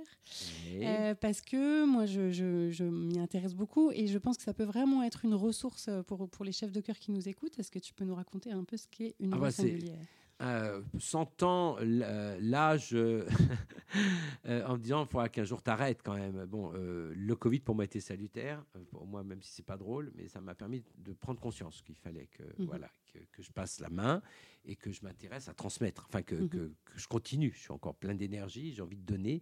[0.81, 4.53] Euh, parce que moi, je, je- je m'y intéresse beaucoup et je pense que ça
[4.53, 7.57] peut vraiment être une ressource pour, pour les chefs de chœur qui nous écoutent.
[7.59, 9.97] Est-ce que tu peux nous raconter un peu ce qu'est une Ah voix bah, singulière?
[10.41, 13.25] Euh, sentant euh, l'âge euh,
[14.45, 16.45] euh, en me disant il faudra qu'un jour t'arrêtes quand même.
[16.45, 20.11] Bon, euh, le Covid pour moi était salutaire, pour moi même si c'est pas drôle,
[20.15, 22.65] mais ça m'a permis de prendre conscience qu'il fallait que Mhm.
[22.67, 24.21] voilà que, que je passe la main
[24.65, 26.49] et que je m'intéresse à transmettre, enfin que, Mhm.
[26.49, 27.51] que, que je continue.
[27.53, 29.41] Je suis encore plein d'énergie, j'ai envie de donner.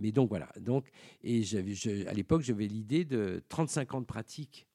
[0.00, 0.48] Mais donc voilà.
[0.60, 0.90] Donc
[1.22, 4.66] et je- à l'époque j'avais l'idée de 35 ans de pratique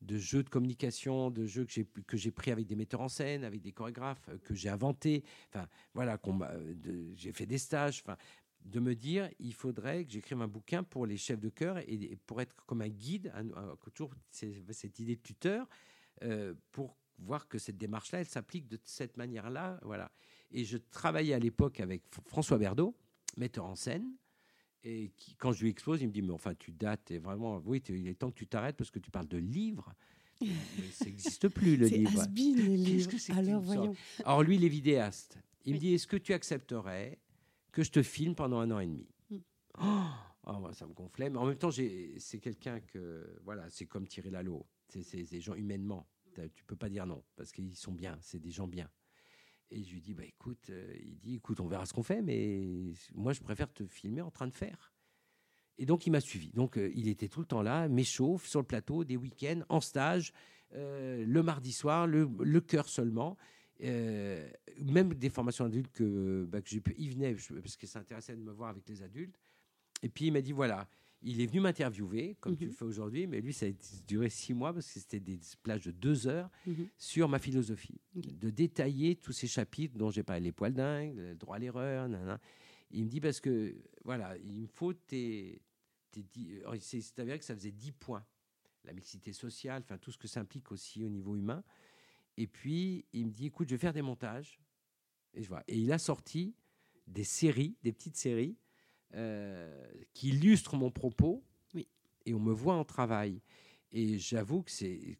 [0.00, 3.08] de jeux de communication, de jeux que j'ai que j'ai pris avec des metteurs en
[3.08, 5.24] scène, avec des chorégraphes euh, que j'ai inventés.
[5.48, 8.02] Enfin, voilà, euh, j'ai fait des stages.
[8.04, 8.16] Enfin,
[8.64, 12.16] de me dire, il faudrait que j'écrive un bouquin pour les chefs de chœur et,
[12.26, 15.66] pour être comme un guide, un- un- toujours cette idée de tuteur,
[16.22, 19.78] euh, pour voir que cette démarche-là, elle s'applique de cette manière-là.
[19.82, 20.10] Voilà.
[20.50, 22.94] Et je travaillais à l'époque avec François Berdo,
[23.36, 24.12] metteur en scène.
[24.84, 27.60] Et qui, quand je lui expose, il me dit Mais enfin, tu dates, et vraiment,
[27.64, 29.92] oui, il est temps que tu t'arrêtes parce que tu parles de livres.
[30.40, 30.48] Mais
[30.92, 32.24] ça n'existe plus, le livre.
[32.34, 32.76] les livres.
[32.76, 33.10] livre.
[33.10, 33.96] que Alors voyons.
[34.24, 35.38] Alors lui, il est vidéaste.
[35.64, 37.18] Il me dit, est-ce que tu accepterais
[37.72, 39.36] que je te filme pendant un an et demi Mm.
[39.80, 40.06] Oh
[40.44, 41.28] Ah, moi, ça me gonflait.
[41.28, 43.38] Mais en même temps, c'est quelqu'un que...
[43.44, 44.64] Voilà, c'est comme Thierry Lalo.
[44.88, 46.06] C'est c'est des gens humainement.
[46.54, 48.16] Tu peux pas dire non, parce qu'ils sont bien.
[48.20, 48.88] C'est des gens bien.
[49.70, 52.22] Et je lui dis, bah écoute, euh, il dit, écoute, on verra ce qu'on fait,
[52.22, 52.66] mais
[53.14, 54.92] moi, je préfère te filmer en train de faire.
[55.76, 56.50] Et donc, il m'a suivi.
[56.52, 59.80] Donc, euh, il était tout le temps là, m'échauffe sur le plateau, des week-ends, en
[59.80, 60.32] stage,
[60.74, 63.36] euh, le mardi soir, le, chœur seulement.
[63.80, 68.34] Même des formations adultes que, bah, que j'ai pu, il venait parce que ça intéressait
[68.34, 69.38] de me voir avec les adultes.
[70.02, 70.88] Et puis il m'a dit voilà,
[71.22, 72.70] il est venu m'interviewer comme tu Mhm.
[72.70, 73.70] le fais aujourd'hui, mais lui ça a
[74.06, 76.88] duré six mois parce que c'était des plages de deux heures Mhm.
[76.96, 81.34] sur ma philosophie, de détailler tous ces chapitres dont j'ai parlé, les poils dingues, le
[81.34, 82.40] droit à l'erreur, nanana.
[82.90, 85.60] Il me dit parce que voilà, il me faut tes,
[86.10, 88.24] tes dix- c'est avéré que ça faisait 10 points,
[88.84, 91.62] la mixité sociale, enfin tout ce que ça implique aussi au niveau humain.
[92.36, 94.60] Et puis il me dit écoute, je vais faire des montages.
[95.34, 95.62] Et je vois.
[95.68, 96.54] Et il a sorti
[97.06, 98.56] des séries, des petites séries
[99.14, 101.42] euh, qui illustrent mon propos.
[101.74, 101.86] Oui.
[102.26, 103.40] Et on me voit en travail.
[103.90, 105.16] Et j'avoue que c'est,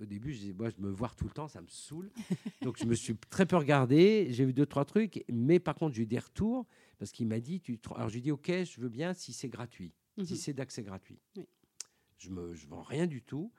[0.00, 2.10] au début, je disais, moi, je me vois tout le temps, ça me saoule.
[2.62, 4.26] Donc, je me suis très peu regardé.
[4.30, 5.24] J'ai vu deux, trois trucs.
[5.32, 6.66] Mais par contre, j'ai eu des retours
[6.98, 9.32] parce qu'il m'a dit, tu, alors je lui ai dit, OK, je veux bien si
[9.32, 9.92] c'est gratuit,
[10.24, 10.38] si Mhm.
[10.38, 11.18] c'est d'accès gratuit.
[11.36, 11.46] Oui.
[12.18, 13.52] Je ne je vends rien du tout.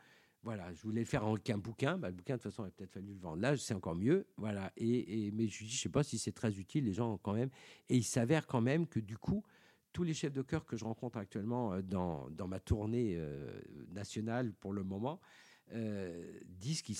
[0.45, 1.97] Voilà, je voulais le faire en qu'un bouquin.
[1.97, 3.41] Bah, le bouquin, de toute façon, il a peut-être fallu le vendre.
[3.41, 4.27] Là, c'est encore mieux.
[4.37, 4.71] Voilà.
[4.77, 7.33] Et, et- mais je dis, je sais pas si c'est très utile, les gens, quand
[7.33, 7.49] même.
[7.89, 9.43] Et il s'avère quand même que, du coup,
[9.91, 13.59] tous les chefs de chœur que je rencontre actuellement euh, dans, dans ma tournée euh,
[13.89, 15.19] nationale pour le moment
[15.73, 16.97] euh, disent qu'ils.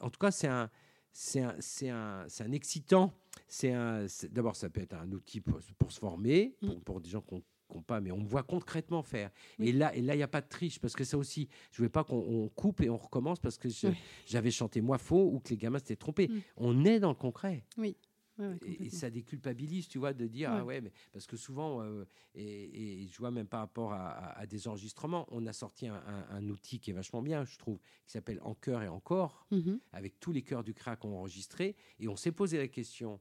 [0.00, 0.70] En tout cas, c'est un.
[1.18, 3.14] C'est un, c'est un, c'est un excitant.
[3.48, 4.06] C'est un.
[4.30, 6.80] D'abord, ça peut être un outil pour, pour se former, pour, Mm.
[6.82, 7.42] pour des gens qui n'ont
[7.86, 9.30] pas, mais on me voit concrètement faire.
[9.58, 9.68] Oui.
[9.68, 11.78] Et là, et là, il n'y a pas de triche parce que ça aussi, je
[11.78, 13.94] voulais pas qu'on on coupe et on recommence parce que Oui.
[14.26, 16.28] j'avais chanté moi faux ou que les gamins s'étaient trompés.
[16.28, 16.40] Mm.
[16.56, 17.64] On est dans le concret.
[17.76, 17.96] Ouais,
[18.38, 20.56] ouais, Et, ça déculpabilise, tu vois, de dire Ouais.
[20.60, 22.04] ah ouais, mais parce que souvent, euh,
[22.34, 25.88] et, et je vois même par rapport à, à- à des enregistrements, on a sorti
[25.88, 28.88] un, un- un outil qui est vachement bien, je trouve, qui s'appelle En cœur et
[28.88, 29.80] encore, Mhm.
[29.92, 33.20] avec tous les chœurs du crack enregistrés, et on s'est posé la question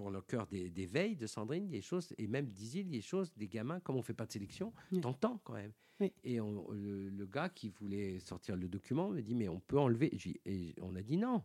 [0.00, 3.30] pour le chœur des, des veilles de Sandrine, des choses, et même d'Isil, des choses,
[3.36, 5.00] des gamins, comme on fait pas de sélection, Oui.
[5.02, 5.72] t'entends quand même.
[6.00, 6.10] Oui.
[6.24, 9.78] Et on- le, le gars qui voulait sortir le document me dit mais on peut
[9.78, 10.10] enlever,
[10.46, 11.42] et on a dit non.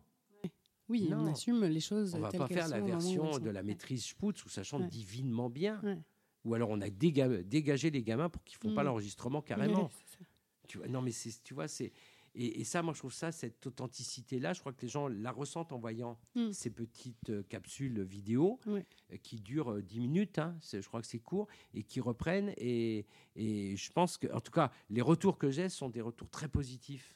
[0.88, 1.32] Oui, on Non.
[1.32, 2.14] assume les choses.
[2.14, 4.88] On va pas faire la version de la maîtrise Sputz où ça chante Ouais.
[4.88, 5.78] divinement bien.
[5.82, 5.98] Ouais.
[6.46, 8.86] Ou alors on a déga- dégagé les gamins pour qu'ils font pas Mm.
[8.86, 9.90] l'enregistrement carrément.
[10.68, 11.92] Tu vois, non mais c'est, tu vois, c'est
[12.36, 15.08] et, et ça, moi je trouve ça cette authenticité là, je crois que les gens
[15.08, 16.52] la ressentent en voyant Mm.
[16.52, 18.82] ces petites euh, capsules vidéo euh,
[19.22, 20.38] qui durent euh, 10 minutes.
[20.38, 24.40] hein, je crois que c'est court et qui reprennent et, et je pense que en
[24.40, 27.14] tout cas les retours que j'ai sont des retours très positifs.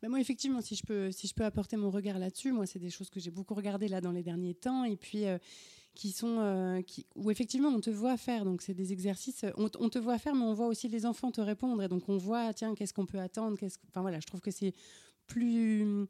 [0.00, 2.78] Bah, moi, effectivement, si je, peux, si je peux apporter mon regard là-dessus, moi, c'est
[2.78, 5.38] des choses que j'ai beaucoup regardées là dans les derniers temps et puis euh,
[5.94, 6.38] qui sont.
[6.38, 8.44] euh, qui, où effectivement, on te voit faire.
[8.44, 9.44] Donc, c'est des exercices.
[9.44, 11.82] euh, On, te voit faire, mais on voit aussi les enfants te répondre.
[11.82, 14.50] Et donc, on voit, tiens, qu'est-ce qu'on peut attendre qu'est-ce Enfin, voilà, je trouve que
[14.50, 14.74] c'est
[15.26, 16.06] plus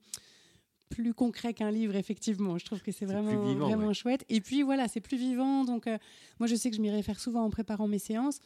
[0.91, 3.95] plus concret qu'un livre effectivement je trouve que c'est vraiment vivant, vraiment ouais.
[3.95, 5.99] chouette et puis voilà c'est plus vivant donc euh,
[6.39, 8.41] moi je sais que je m'y réfère souvent en préparant mes séances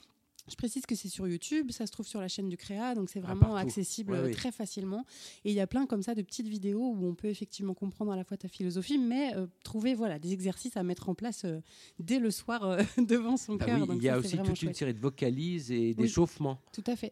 [0.49, 3.09] je précise que c'est sur YouTube, ça se trouve sur la chaîne du Créa, donc
[3.11, 4.33] c'est Ah, vraiment accessible Ouais, euh, oui.
[4.33, 5.05] très facilement.
[5.45, 8.13] Et il y a plein comme ça de petites vidéos où on peut effectivement comprendre
[8.13, 11.43] à la fois ta philosophie, mais euh, trouver voilà des exercices à mettre en place
[11.45, 11.61] euh,
[11.99, 13.81] dès le soir euh, devant son Bah cœur.
[13.89, 17.11] oui, il y a aussi toute une série de vocalises et d'échauffements Tout à faire.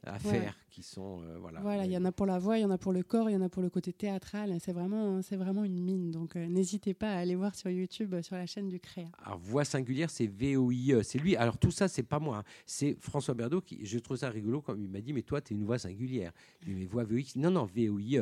[0.77, 1.61] Qui sont euh, voilà.
[1.61, 3.31] Voilà, il y en a pour la voix, il y en a pour le corps,
[3.31, 4.55] il y en a pour le côté théâtral.
[4.61, 6.11] C'est vraiment, c'est vraiment une mine.
[6.11, 9.07] Donc euh, n'hésitez pas à aller voir sur YouTube, euh, sur la chaîne du Créa.
[9.24, 11.03] Alors, voix singulière, c'est VOIE.
[11.03, 11.35] C'est lui.
[11.35, 12.39] Alors, tout ça, c'est pas moi.
[12.39, 12.45] hein.
[12.66, 13.87] C'est François Berdo qui.
[13.87, 16.33] Je trouve ça rigolo comme il m'a dit, mais toi, tu es une voix singulière.
[16.62, 17.24] Dit, mais voix VOIE.
[17.37, 18.20] Non, non, VOIE.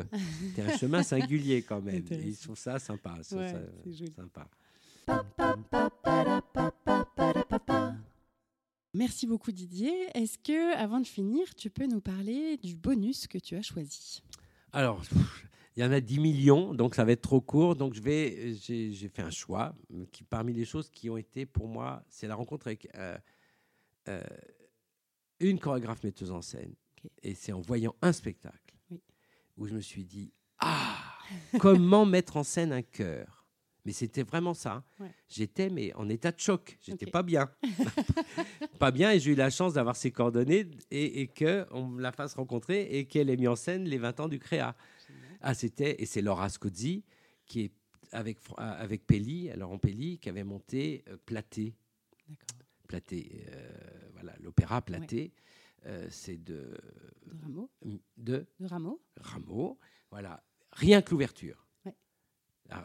[0.54, 2.04] Tu un chemin singulier quand même.
[2.08, 3.18] Ils trouvent ça sympa.
[3.24, 4.48] trouve Ouais, ça, sympa.
[8.94, 9.92] Merci beaucoup Didier.
[10.14, 14.22] Est-ce que, avant de finir, tu peux nous parler du bonus que tu as choisi?
[14.72, 15.02] Alors,
[15.76, 17.74] il y en a 10 millions, donc ça va être trop court.
[17.74, 19.74] Donc, je vais, j'ai, j'ai fait un choix
[20.12, 23.18] qui, parmi les choses qui ont été pour moi, c'est la rencontre avec euh,
[24.08, 24.22] euh,
[25.40, 26.74] une chorégraphe metteuse en scène.
[27.22, 29.02] Et c'est en voyant un spectacle Oui.
[29.56, 30.96] où je me suis dit Ah,
[31.58, 33.43] comment mettre en scène un cœur
[33.84, 34.84] mais c'était vraiment ça.
[35.00, 35.10] Ouais.
[35.28, 36.78] J'étais mais en état de choc.
[36.80, 37.12] J'étais Ok.
[37.12, 37.50] pas bien.
[38.78, 42.12] pas bien et j'ai eu la chance d'avoir ses coordonnées et, et qu'on me la
[42.12, 44.76] fasse rencontrer et qu'elle ait mis en scène les 20 ans du Créa.
[45.40, 47.04] Ah, c'était, et c'est Laura Scozzi
[47.46, 47.72] qui est
[48.12, 51.74] avec, euh, avec Pelli, Laurent Pelli, qui avait monté euh, Platé.
[52.88, 53.70] Platé, euh,
[54.14, 55.32] voilà, l'opéra Platé.
[55.86, 56.74] Euh, c'est de,
[57.26, 57.70] De Rameau
[58.16, 59.78] de De Rameau Rameau.
[60.10, 61.63] Voilà, rien que l'ouverture.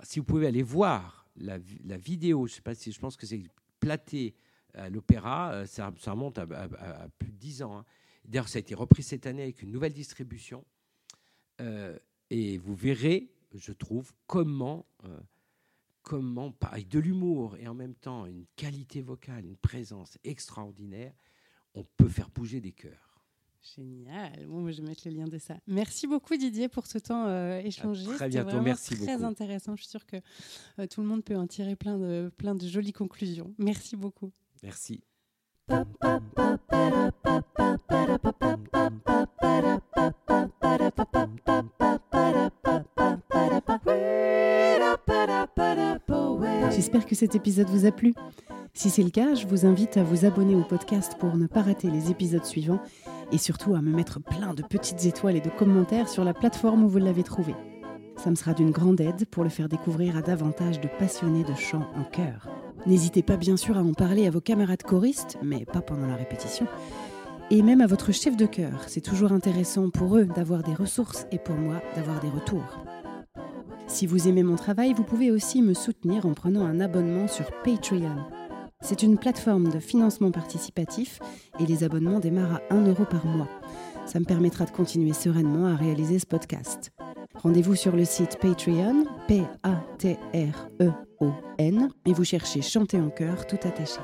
[0.03, 1.57] Si vous pouvez aller voir la,
[1.97, 3.43] vidéo, je sais pas si je pense que c'est
[3.79, 4.35] platé
[4.73, 6.45] à l'opéra, euh, ça, remonte à,
[7.17, 7.77] plus de 10 ans.
[7.79, 7.85] Hein.
[8.25, 10.63] D'ailleurs, ça a été repris cette année avec une nouvelle distribution.
[11.61, 11.97] Euh,
[12.29, 15.19] et vous verrez, je trouve, comment, euh,
[16.03, 21.13] comment, avec de l'humour et en même temps une qualité vocale, une présence extraordinaire,
[21.73, 23.08] on peut faire bouger des cœurs.
[23.61, 24.45] Génial.
[24.47, 25.55] Bon, je vais mettre le lien de ça.
[25.67, 28.05] Merci beaucoup Didier pour ce temps euh, échangé.
[28.05, 29.17] très bientôt, merci très beaucoup.
[29.17, 29.75] Très intéressant.
[29.75, 30.17] Je suis sûre que
[30.87, 33.53] tout le monde peut en tirer plein de, plein de jolies conclusions.
[33.57, 34.31] Merci beaucoup.
[34.63, 35.03] Merci.
[46.71, 48.13] J'espère que cet épisode vous a plu.
[48.73, 51.61] Si c'est le cas, je vous invite à vous abonner au podcast pour ne pas
[51.61, 52.79] rater les épisodes suivants
[53.31, 56.83] et surtout à me mettre plein de petites étoiles et de commentaires sur la plateforme
[56.83, 57.55] où vous l'avez trouvé.
[58.17, 61.53] Ça me sera d'une grande aide pour le faire découvrir à davantage de passionnés de
[61.55, 62.49] chant en chœur.
[62.85, 66.15] N'hésitez pas bien sûr à en parler à vos camarades choristes, mais pas pendant la
[66.15, 66.67] répétition,
[67.49, 68.83] et même à votre chef de chœur.
[68.87, 72.83] C'est toujours intéressant pour eux d'avoir des ressources et pour moi d'avoir des retours.
[73.87, 77.45] Si vous aimez mon travail, vous pouvez aussi me soutenir en prenant un abonnement sur
[77.63, 78.17] Patreon.
[78.81, 81.19] C'est une plateforme de financement participatif
[81.59, 83.49] et les abonnements démarrent à 1 euro par mois.
[84.05, 86.91] Ça me permettra de continuer sereinement à réaliser ce podcast.
[87.35, 89.49] Rendez-vous sur le site Patreon, P-A-T-R-E-O-N,
[92.05, 93.99] et vous cherchez Chanter en chœur tout attaché.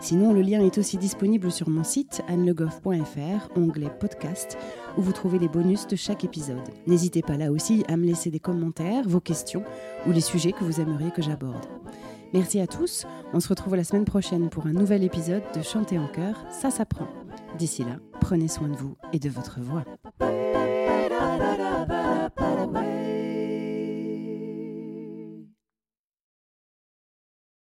[0.00, 4.56] Sinon, le lien est aussi disponible sur mon site annelegoff.fr, onglet podcast,
[4.96, 6.66] où vous trouvez les bonus de chaque épisode.
[6.86, 9.64] N'hésitez pas là aussi à me laisser des commentaires, vos questions
[10.06, 11.66] ou les sujets que vous aimeriez que j'aborde.
[12.34, 16.00] Merci à tous, on se retrouve la semaine prochaine pour un nouvel épisode de Chanter
[16.00, 17.06] en chœur, ça s'apprend.
[17.56, 19.84] D'ici là, prenez soin de vous et de votre voix.